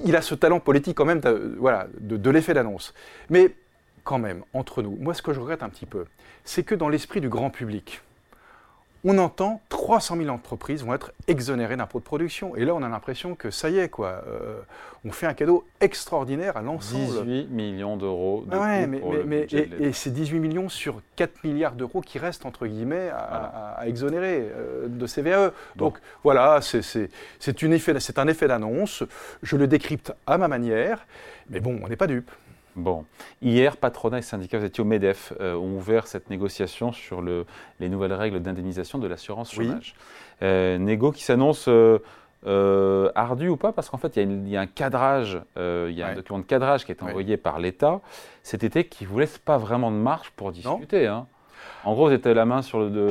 il 0.06 0.16
a 0.16 0.22
ce 0.22 0.36
talent 0.36 0.60
politique 0.60 0.96
quand 0.96 1.06
même 1.06 1.22
voilà, 1.58 1.88
de 2.00 2.30
l'effet 2.30 2.54
d'annonce. 2.54 2.94
Mais 3.32 3.56
quand 4.04 4.20
même, 4.20 4.44
entre 4.54 4.84
nous, 4.84 4.96
moi 5.02 5.16
ce 5.16 5.24
que 5.24 5.34
je 5.34 5.40
regrette 5.40 5.64
un 5.64 5.70
petit 5.70 5.88
peu, 5.88 6.06
c'est 6.46 6.62
que 6.62 6.76
dans 6.76 6.88
l'esprit 6.88 7.20
du 7.20 7.30
grand 7.30 7.50
public, 7.50 8.04
on 9.06 9.18
entend 9.18 9.62
300 9.70 10.18
000 10.18 10.30
entreprises 10.30 10.84
vont 10.84 10.94
être 10.94 11.12
exonérées 11.28 11.76
d'impôts 11.76 12.00
de 12.00 12.04
production. 12.04 12.56
Et 12.56 12.64
là, 12.64 12.74
on 12.74 12.82
a 12.82 12.90
l'impression 12.90 13.36
que 13.36 13.52
ça 13.52 13.70
y 13.70 13.78
est, 13.78 13.90
quoi. 13.90 14.24
Euh, 14.28 14.60
on 15.06 15.12
fait 15.12 15.26
un 15.26 15.34
cadeau 15.34 15.66
extraordinaire 15.82 16.56
à 16.56 16.62
l'ensemble. 16.62 17.26
18 17.26 17.48
millions 17.50 17.98
d'euros. 17.98 18.46
De 18.48 18.56
ouais, 18.56 18.88
mais, 18.88 19.02
mais, 19.26 19.48
et, 19.52 19.92
c'est 19.92 20.12
18 20.12 20.40
millions 20.40 20.70
sur 20.70 21.02
4 21.18 21.44
milliards 21.44 21.74
d'euros 21.74 22.00
qui 22.00 22.18
restent, 22.18 22.46
entre 22.46 22.66
guillemets, 22.66 23.10
à, 23.10 23.82
exonérer 23.86 24.50
euh, 24.56 24.88
de 24.88 25.06
CVAE. 25.06 25.52
Donc 25.76 25.98
voilà, 26.24 26.62
c'est 26.62 28.18
un 28.18 28.28
effet 28.28 28.48
d'annonce. 28.48 29.04
Je 29.42 29.58
le 29.58 29.68
décrypte 29.68 30.14
à 30.26 30.38
ma 30.38 30.48
manière. 30.48 31.06
Mais 31.50 31.60
bon, 31.60 31.80
on 31.84 31.90
n'est 31.90 31.98
pas 31.98 32.08
dupe. 32.08 32.32
Bon, 32.76 33.06
hier, 33.42 33.78
patronat 33.78 34.20
et 34.20 34.22
syndicats, 34.24 34.58
vous 34.58 34.66
étiez 34.66 34.82
au 34.82 34.86
MEDEF, 34.86 35.34
euh, 35.40 35.56
ont 35.56 35.76
ouvert 35.76 36.08
cette 36.08 36.30
négociation 36.30 36.92
sur 36.92 37.22
le, 37.22 37.46
les 37.80 37.90
nouvelles 37.90 38.14
règles 38.14 38.42
d'indemnisation 38.42 38.98
de 39.00 39.08
l'assurance 39.08 39.54
chômage. 39.54 39.96
Euh, 40.42 40.78
négo 40.78 41.12
qui 41.12 41.24
s'annonce 41.24 41.68
euh, 41.68 42.00
euh, 42.48 43.12
ardu 43.16 43.48
ou 43.50 43.58
pas? 43.58 43.72
Parce 43.72 43.90
qu'en 43.90 43.98
fait, 43.98 44.18
il 44.18 44.50
y, 44.50 44.58
a 44.58 44.62
un 44.62 44.68
cadrage, 44.68 45.40
il 45.56 45.92
y 45.92 46.02
a 46.02 46.08
un 46.08 46.16
document 46.16 46.40
de 46.40 46.46
cadrage 46.46 46.86
qui 46.86 46.92
est 46.92 47.04
envoyé 47.04 47.38
par 47.38 47.60
l'État 47.60 48.02
cet 48.42 48.64
été 48.64 48.86
qui 48.86 49.06
ne 49.06 49.10
vous 49.10 49.20
laisse 49.20 49.38
pas 49.38 49.58
vraiment 49.58 49.92
de 49.92 49.98
marge 49.98 50.32
pour 50.32 50.52
discuter. 50.52 51.08
Hein. 51.08 51.28
En 51.86 51.94
gros, 51.94 52.08
vous 52.08 52.14
êtes 52.14 52.26
la 52.26 52.46
main 52.46 52.62
sur 52.62 52.80
le, 52.90 53.10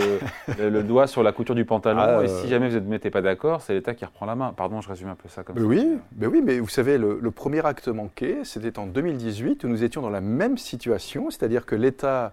le, 0.59 0.83
doigt 0.83 1.07
sur 1.07 1.23
la 1.23 1.33
couture 1.33 1.55
du 1.55 1.65
pantalon, 1.65 2.01
ah, 2.01 2.25
et 2.25 2.29
si 2.29 2.49
jamais 2.49 2.69
vous 2.69 2.81
ne 2.81 2.89
mettez 2.89 3.11
pas 3.11 3.21
d'accord, 3.21 3.61
c'est 3.61 3.75
l'État 3.75 3.95
qui 3.95 4.05
reprend 4.05 4.27
la 4.27 4.35
main. 4.35 4.53
Pardon, 4.57 4.81
je 4.81 4.89
résume 4.89 5.09
un 5.09 5.15
peu 5.15 5.29
ça 5.29 5.43
comme 5.43 5.57
ça. 5.57 5.63
Oui, 5.63 5.99
mais 6.17 6.27
oui, 6.27 6.43
mais 6.45 6.59
vous 6.59 6.69
savez, 6.69 6.99
le, 6.99 7.31
premier 7.31 7.65
acte 7.65 7.89
manqué, 7.89 8.39
c'était 8.45 8.79
en 8.79 8.87
2018, 8.87 9.65
où 9.65 9.69
nous 9.69 9.85
étions 9.85 10.03
dans 10.03 10.11
la 10.11 10.21
même 10.21 10.59
situation, 10.59 11.31
c'est-à-dire 11.31 11.67
que 11.67 11.75
l'État 11.75 12.33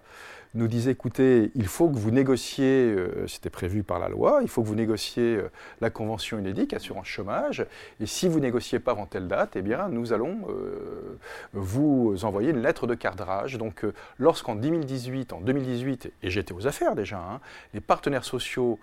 nous 0.54 0.66
disait 0.66 0.92
écoutez, 0.92 1.50
il 1.54 1.66
faut 1.66 1.88
que 1.88 1.96
vous 1.96 2.10
négociez, 2.10 2.92
euh, 2.92 3.26
c'était 3.28 3.50
prévu 3.50 3.82
par 3.82 3.98
la 3.98 4.08
loi, 4.08 4.40
il 4.42 4.48
faut 4.48 4.62
que 4.62 4.66
vous 4.66 4.74
négociez 4.74 5.36
euh, 5.36 5.50
la 5.80 5.90
convention 5.90 6.38
UNEDIC, 6.38 6.74
assurance 6.74 7.06
chômage, 7.06 7.64
et 8.00 8.06
si 8.06 8.26
vous 8.26 8.40
négociez 8.40 8.80
pas 8.80 8.90
avant 8.90 9.06
telle 9.06 9.28
date, 9.28 9.54
eh 9.54 9.62
bien, 9.62 9.88
nous 9.88 10.12
allons 10.12 10.38
euh, 10.48 11.18
vous 11.52 12.16
envoyer 12.24 12.50
une 12.50 12.62
lettre 12.62 12.86
de 12.86 12.94
cadrage. 12.94 13.58
Donc, 13.58 13.84
lorsqu'en 14.18 14.56
2018, 14.56 15.32
en 15.32 15.40
2018, 15.40 16.12
et 16.22 16.30
j'étais 16.30 16.52
aux 16.52 16.66
affaires 16.66 16.96
déjà, 16.96 17.18
hein, 17.18 17.40
les 17.74 17.80
partenaires 17.80 18.24
sociaux 18.24 18.78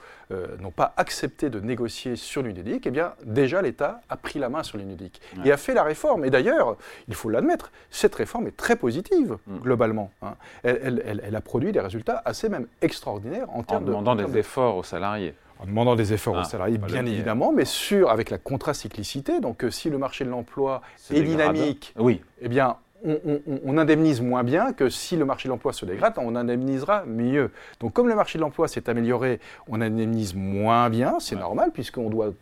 n'ont 0.59 0.71
pas 0.71 0.93
accepté 0.97 1.49
de 1.49 1.59
négocier 1.59 2.15
sur 2.15 2.41
l'UNEDIC, 2.41 2.85
eh 2.85 2.91
bien, 2.91 3.13
déjà 3.23 3.61
l'État 3.61 4.01
a 4.09 4.17
pris 4.17 4.39
la 4.39 4.49
main 4.49 4.63
sur 4.63 4.77
l'UNEDIC 4.77 5.21
et 5.45 5.51
a 5.51 5.57
fait 5.57 5.73
la 5.73 5.83
réforme. 5.83 6.25
Et 6.25 6.29
d'ailleurs, 6.29 6.75
il 7.07 7.15
faut 7.15 7.29
l'admettre, 7.29 7.71
cette 7.91 8.15
réforme 8.15 8.47
est 8.47 8.57
très 8.57 8.75
positive, 8.75 9.37
mm. 9.47 9.57
globalement. 9.59 10.11
Hein. 10.21 10.35
Elle, 10.63 11.01
elle, 11.05 11.21
elle, 11.23 11.35
a 11.35 11.41
des 11.59 11.79
résultats 11.79 12.21
assez 12.25 12.49
même 12.49 12.67
extraordinaires 12.81 13.47
en 13.53 13.63
termes 13.63 13.85
de... 13.85 13.93
En 13.93 14.01
demandant 14.01 14.15
des 14.15 14.37
efforts 14.37 14.77
aux 14.77 14.83
salariés. 14.83 15.33
En 15.59 15.65
demandant 15.65 15.95
des 15.95 16.13
efforts 16.13 16.35
aux 16.35 16.39
ah, 16.39 16.43
salariés, 16.43 16.77
bien 16.77 17.05
évidemment, 17.05 17.51
mais 17.51 17.65
sur, 17.65 18.11
avec 18.11 18.29
la 18.29 18.37
contracyclicité. 18.37 19.39
Donc, 19.39 19.63
euh, 19.63 19.71
si 19.71 19.89
le 19.89 19.97
marché 19.97 20.23
de 20.23 20.29
l'emploi 20.29 20.81
est, 21.11 21.21
dynamique, 21.21 21.93
oui. 21.97 22.21
eh 22.41 22.47
bien, 22.47 22.77
on, 23.03 23.77
indemnise 23.77 24.21
moins 24.21 24.43
bien 24.43 24.73
que 24.73 24.89
si 24.89 25.15
le 25.15 25.25
marché 25.25 25.47
de 25.47 25.51
l'emploi 25.51 25.73
se 25.73 25.85
dégrade, 25.85 26.13
on 26.17 26.35
indemnisera 26.35 27.05
mieux. 27.05 27.51
Donc 27.79 27.93
comme 27.93 28.07
le 28.07 28.15
marché 28.15 28.37
de 28.37 28.41
l'emploi 28.41 28.67
s'est 28.67 28.89
amélioré, 28.89 29.39
on 29.67 29.81
indemnise 29.81 30.33
moins 30.35 30.89
bien, 30.89 31.17
c'est 31.19 31.35
normal 31.35 31.71
puisqu'on 31.71 32.09
doit 32.09 32.33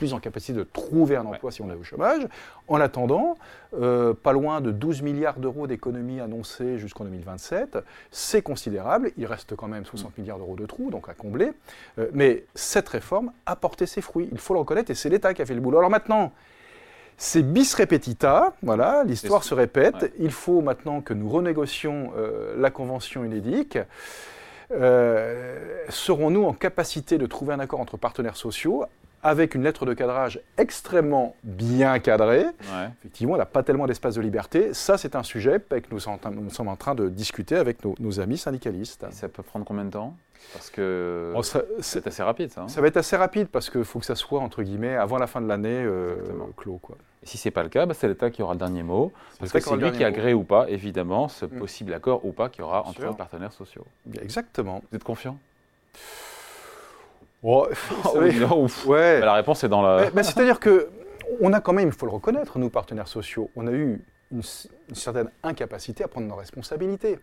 plus 0.00 0.14
en 0.14 0.18
capacité 0.18 0.54
de 0.54 0.64
trouver 0.64 1.16
un 1.16 1.26
emploi 1.26 1.52
si 1.52 1.60
on 1.60 1.70
est 1.70 1.74
au 1.74 1.82
chômage. 1.82 2.26
En 2.68 2.80
attendant, 2.80 3.36
euh, 3.78 4.14
pas 4.14 4.32
loin 4.32 4.62
de 4.62 4.70
12 4.70 5.02
milliards 5.02 5.38
d'euros 5.38 5.66
d'économies 5.66 6.20
annoncées 6.20 6.78
jusqu'en 6.78 7.04
2027, 7.04 7.76
c'est 8.10 8.40
considérable. 8.40 9.12
Il 9.18 9.26
reste 9.26 9.54
quand 9.54 9.68
même 9.68 9.84
60 9.84 10.16
milliards 10.16 10.38
d'euros 10.38 10.56
de 10.56 10.64
trous, 10.64 10.90
donc 10.90 11.10
à 11.10 11.12
combler. 11.12 11.52
Euh, 11.98 12.08
mais 12.14 12.44
cette 12.54 12.88
réforme 12.88 13.30
a 13.44 13.56
porté 13.56 13.84
ses 13.84 14.00
fruits, 14.00 14.30
il 14.32 14.38
faut 14.38 14.54
le 14.54 14.60
reconnaître, 14.60 14.90
et 14.90 14.94
c'est 14.94 15.10
l'État 15.10 15.34
qui 15.34 15.42
a 15.42 15.46
fait 15.46 15.54
le 15.54 15.60
boulot. 15.60 15.76
Alors 15.76 15.90
maintenant, 15.90 16.32
c'est 17.18 17.42
bis 17.42 17.74
repetita, 17.74 18.54
voilà, 18.62 19.04
l'histoire 19.04 19.44
se 19.44 19.52
répète. 19.52 20.14
Il 20.18 20.30
faut 20.30 20.62
maintenant 20.62 21.02
que 21.02 21.12
nous 21.12 21.28
renégocions 21.28 22.12
euh, 22.16 22.54
la 22.58 22.70
convention 22.70 23.22
UNEDIC. 23.22 23.78
Serons-nous 25.90 26.44
en 26.44 26.54
capacité 26.54 27.18
de 27.18 27.26
trouver 27.26 27.52
un 27.52 27.60
accord 27.60 27.80
entre 27.80 27.98
partenaires 27.98 28.36
sociaux? 28.36 28.86
Avec 29.22 29.54
une 29.54 29.62
lettre 29.62 29.86
de 29.86 29.94
cadrage 29.94 30.40
extrêmement 30.56 31.34
bien 31.42 31.98
cadrée. 31.98 32.46
Effectivement, 33.00 33.34
elle 33.34 33.40
n'a 33.40 33.46
pas 33.46 33.62
tellement 33.62 33.86
d'espace 33.86 34.14
de 34.14 34.20
liberté. 34.20 34.72
Ça, 34.72 34.98
c'est 34.98 35.14
un 35.14 35.22
sujet 35.22 35.60
que 35.60 35.90
nous 35.90 36.00
sommes, 36.00 36.68
en 36.68 36.76
train 36.76 36.94
de 36.94 37.08
discuter 37.08 37.56
avec 37.56 37.78
nos, 37.84 38.20
amis 38.20 38.38
syndicalistes. 38.38 39.06
ça 39.10 39.28
peut 39.28 39.42
prendre 39.42 39.64
combien 39.64 39.84
de 39.84 39.90
temps? 39.90 40.16
Parce 40.54 40.70
que 40.70 41.32
oh, 41.36 41.42
c'est 41.80 42.06
assez 42.06 42.22
rapide, 42.22 42.50
ça. 42.50 42.62
Hein. 42.62 42.68
ça 42.68 42.80
va 42.80 42.86
être 42.86 42.96
assez 42.96 43.14
rapide 43.14 43.48
parce 43.48 43.68
qu'il 43.68 43.84
faut 43.84 43.98
que 43.98 44.06
ça 44.06 44.14
soit, 44.14 44.40
entre 44.40 44.62
guillemets, 44.62 44.96
avant 44.96 45.18
la 45.18 45.26
fin 45.26 45.40
de 45.40 45.46
l'année, 45.46 45.82
euh, 45.84 46.16
clos. 46.56 46.78
Quoi. 46.80 46.96
Et 47.22 47.26
si 47.26 47.36
ce 47.36 47.48
n'est 47.48 47.52
pas 47.52 47.62
le 47.62 47.68
cas, 47.68 47.84
bah, 47.86 47.94
c'est 47.94 48.08
l'État 48.08 48.30
qui 48.30 48.42
aura 48.42 48.54
le 48.54 48.58
dernier 48.58 48.82
mot. 48.82 49.12
Parce 49.38 49.52
que 49.52 49.60
c'est 49.60 49.76
lui 49.76 49.92
qui 49.92 50.02
agrée 50.02 50.32
ou 50.32 50.42
pas, 50.42 50.68
évidemment, 50.68 51.28
ce 51.28 51.44
mm. 51.44 51.50
possible 51.50 51.94
accord 51.94 52.24
ou 52.24 52.32
pas 52.32 52.48
qu'il 52.48 52.62
y 52.62 52.64
aura 52.64 52.86
entre 52.86 53.04
les 53.06 53.14
partenaires 53.14 53.52
sociaux. 53.52 53.86
Exactement. 54.20 54.82
Vous 54.90 54.96
êtes 54.96 55.04
confiant? 55.04 55.38
Oh, 57.42 57.66
ouais. 58.86 59.20
la 59.20 59.34
réponse 59.34 59.64
est 59.64 59.68
dans 59.68 59.82
la. 59.82 60.10
C'est-à-dire 60.22 60.60
que 60.60 60.90
on 61.40 61.52
a 61.52 61.60
quand 61.60 61.72
même, 61.72 61.88
il 61.88 61.94
faut 61.94 62.06
le 62.06 62.12
reconnaître, 62.12 62.58
nous 62.58 62.70
partenaires 62.70 63.08
sociaux, 63.08 63.50
on 63.56 63.66
a 63.66 63.72
eu 63.72 64.00
une, 64.32 64.42
certaine 64.92 65.30
incapacité 65.42 66.04
à 66.04 66.08
prendre 66.08 66.26
nos 66.26 66.34
responsabilités 66.34 67.18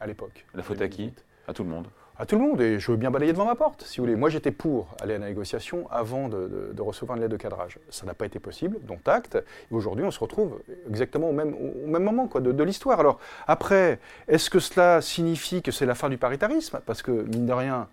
à 0.00 0.06
l'époque. 0.06 0.44
La 0.54 0.62
faute 0.62 0.80
à 0.80 0.88
qui? 0.88 1.12
À 1.46 1.52
tout 1.52 1.62
le 1.62 1.70
monde. 1.70 1.86
À 2.16 2.26
tout 2.26 2.36
le 2.36 2.42
monde, 2.42 2.60
et 2.60 2.78
je 2.78 2.92
veux 2.92 2.96
bien 2.96 3.10
balayer 3.10 3.32
devant 3.32 3.44
ma 3.44 3.56
porte, 3.56 3.82
si 3.82 3.98
vous 3.98 4.04
voulez. 4.04 4.14
Moi, 4.14 4.30
j'étais 4.30 4.52
pour 4.52 4.86
aller 5.02 5.14
à 5.14 5.18
la 5.18 5.26
négociation 5.26 5.88
avant 5.90 6.28
de, 6.28 6.72
recevoir 6.78 7.16
une 7.16 7.22
lettre 7.22 7.32
de 7.32 7.36
cadrage. 7.36 7.78
Ça 7.90 8.06
n'a 8.06 8.14
pas 8.14 8.24
été 8.24 8.38
possible, 8.38 8.78
donc 8.82 9.00
acte. 9.06 9.34
Et 9.34 9.74
aujourd'hui, 9.74 10.04
on 10.04 10.12
se 10.12 10.20
retrouve 10.20 10.60
exactement 10.88 11.28
au 11.30 11.32
même, 11.32 11.54
au 11.54 11.88
même 11.88 12.04
moment 12.04 12.28
quoi, 12.28 12.40
de, 12.40 12.62
l'histoire. 12.62 13.00
Alors, 13.00 13.18
après, 13.48 13.98
est-ce 14.28 14.48
que 14.48 14.60
cela 14.60 15.00
signifie 15.00 15.60
que 15.60 15.72
c'est 15.72 15.86
la 15.86 15.96
fin 15.96 16.08
du 16.08 16.16
paritarisme? 16.16 16.80
Parce 16.86 17.02
que, 17.02 17.10
mine 17.10 17.46
de 17.46 17.52
rien, 17.52 17.88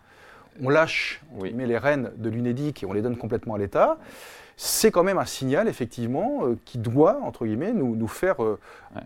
on 0.60 0.70
lâche 0.70 1.22
met 1.54 1.66
les 1.66 1.78
rênes 1.78 2.12
de 2.18 2.30
l'UNEDIC 2.30 2.84
et 2.84 2.86
on 2.86 2.94
les 2.94 3.02
donne 3.02 3.18
complètement 3.18 3.56
à 3.56 3.58
l'État 3.58 3.98
c'est 4.58 4.92
quand 4.92 5.04
même 5.04 5.18
un 5.18 5.26
signal, 5.26 5.68
effectivement, 5.68 6.42
euh, 6.44 6.58
qui 6.66 6.78
doit, 6.78 7.20
entre 7.24 7.46
guillemets, 7.46 7.74
nous, 7.74 7.96
nous 7.96 8.08
faire 8.08 8.44
euh, 8.44 8.60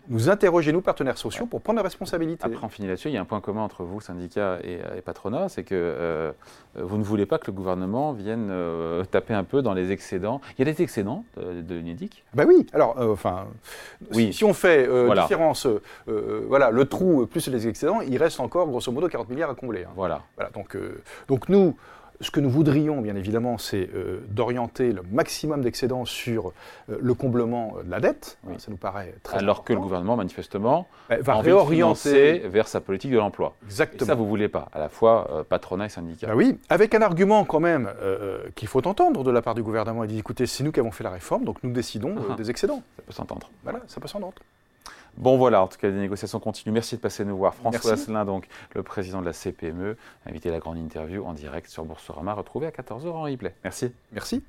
nous 0.09 0.29
interroger, 0.29 0.71
nous, 0.71 0.81
partenaires 0.81 1.17
sociaux, 1.17 1.45
pour 1.45 1.61
prendre 1.61 1.77
la 1.77 1.83
responsabilité. 1.83 2.43
Après, 2.45 2.65
on 2.65 2.69
finit 2.69 2.87
là-dessus. 2.87 3.09
Il 3.09 3.13
y 3.13 3.17
a 3.17 3.21
un 3.21 3.25
point 3.25 3.41
commun 3.41 3.61
entre 3.61 3.83
vous, 3.83 4.01
syndicats 4.01 4.59
et, 4.63 5.01
patronat, 5.01 5.49
c'est 5.49 5.63
que 5.63 5.75
euh, 5.75 6.31
vous 6.75 6.97
ne 6.97 7.03
voulez 7.03 7.25
pas 7.25 7.37
que 7.37 7.47
le 7.47 7.53
gouvernement 7.53 8.11
vienne 8.13 8.51
taper 9.11 9.33
un 9.33 9.43
peu 9.43 9.61
dans 9.61 9.73
les 9.73 9.91
excédents. 9.91 10.41
Il 10.57 10.65
y 10.65 10.69
a 10.69 10.73
des 10.73 10.81
excédents 10.81 11.23
de, 11.37 11.75
l'UNEDIC? 11.75 12.23
Ben 12.33 12.45
oui. 12.47 12.65
Alors, 12.73 12.95
enfin, 12.99 13.45
oui. 14.13 14.33
Si, 14.33 14.43
on 14.43 14.53
fait 14.53 14.89
différence, 15.21 15.67
voilà, 16.07 16.71
le 16.71 16.85
trou 16.85 17.25
plus 17.27 17.47
les 17.47 17.67
excédents, 17.67 18.01
il 18.01 18.17
reste 18.17 18.39
encore, 18.39 18.67
grosso 18.67 18.91
modo, 18.91 19.07
40 19.07 19.29
milliards 19.29 19.51
à 19.51 19.55
combler. 19.55 19.83
Hein. 19.83 19.93
Voilà. 19.95 20.23
voilà. 20.35 20.49
Donc, 20.51 20.77
donc 21.27 21.49
nous, 21.49 21.75
ce 22.21 22.31
que 22.31 22.39
nous 22.39 22.49
voudrions, 22.49 23.01
bien 23.01 23.15
évidemment, 23.15 23.57
c'est 23.57 23.89
euh, 23.93 24.21
d'orienter 24.29 24.91
le 24.91 25.01
maximum 25.11 25.61
d'excédents 25.61 26.05
sur 26.05 26.53
euh, 26.89 26.97
le 27.01 27.13
comblement 27.13 27.75
de 27.83 27.91
la 27.91 27.99
dette. 27.99 28.37
Ça 28.57 28.71
nous 28.71 28.77
paraît 28.77 29.15
très 29.23 29.37
Alors 29.37 29.63
que 29.63 29.73
le 29.73 29.79
gouvernement, 29.79 30.15
manifestement, 30.15 30.87
bah, 31.09 31.17
va 31.19 31.35
réorienter 31.35 32.39
vers 32.39 32.67
sa 32.67 32.81
politique 32.81 33.11
de 33.11 33.17
l'emploi. 33.17 33.55
Exactement. 33.65 34.05
Et 34.05 34.05
ça, 34.05 34.15
vous 34.15 34.23
ne 34.23 34.29
voulez 34.29 34.47
pas, 34.47 34.69
à 34.73 34.79
la 34.79 34.89
fois 34.89 35.45
patronat 35.49 35.85
et 35.85 35.89
syndicat. 35.89 36.27
Bah 36.27 36.33
oui, 36.35 36.57
avec 36.69 36.95
un 36.95 37.01
argument 37.01 37.43
quand 37.45 37.59
même 37.59 37.89
qu'il 38.55 38.67
faut 38.67 38.85
entendre 38.87 39.23
de 39.23 39.31
la 39.31 39.41
part 39.41 39.55
du 39.55 39.63
gouvernement. 39.63 40.03
Il 40.03 40.09
dit 40.09 40.19
écoutez, 40.19 40.45
c'est 40.45 40.63
nous 40.63 40.71
qui 40.71 40.79
avons 40.79 40.91
fait 40.91 41.03
la 41.03 41.11
réforme, 41.11 41.43
donc 41.43 41.57
nous 41.63 41.71
décidons 41.71 42.15
des 42.37 42.49
excédents. 42.49 42.81
Ça 42.97 43.03
peut 43.05 43.13
s'entendre. 43.13 43.49
Voilà, 43.63 43.81
ça 43.87 43.99
peut 43.99 44.07
s'entendre. 44.07 44.35
Bon 45.17 45.37
voilà, 45.37 45.61
en 45.61 45.67
tout 45.67 45.77
cas, 45.77 45.89
les 45.89 45.99
négociations 45.99 46.39
continuent. 46.39 46.73
Merci 46.73 46.95
de 46.95 47.01
passer 47.01 47.23
nous 47.23 47.37
voir. 47.37 47.55
François 47.55 47.93
Asselin, 47.93 48.25
donc, 48.25 48.47
le 48.73 48.83
président 48.83 49.21
de 49.21 49.25
la 49.25 49.33
CPME, 49.33 49.97
invité 50.25 50.49
à 50.49 50.51
la 50.51 50.59
grande 50.59 50.77
interview 50.77 51.25
en 51.25 51.33
direct 51.33 51.69
sur 51.69 51.85
Boursorama, 51.85 52.33
retrouvé 52.33 52.67
à 52.67 52.71
14h 52.71 53.07
en 53.07 53.23
replay. 53.23 53.53
Merci. 53.63 53.91
Merci. 54.11 54.43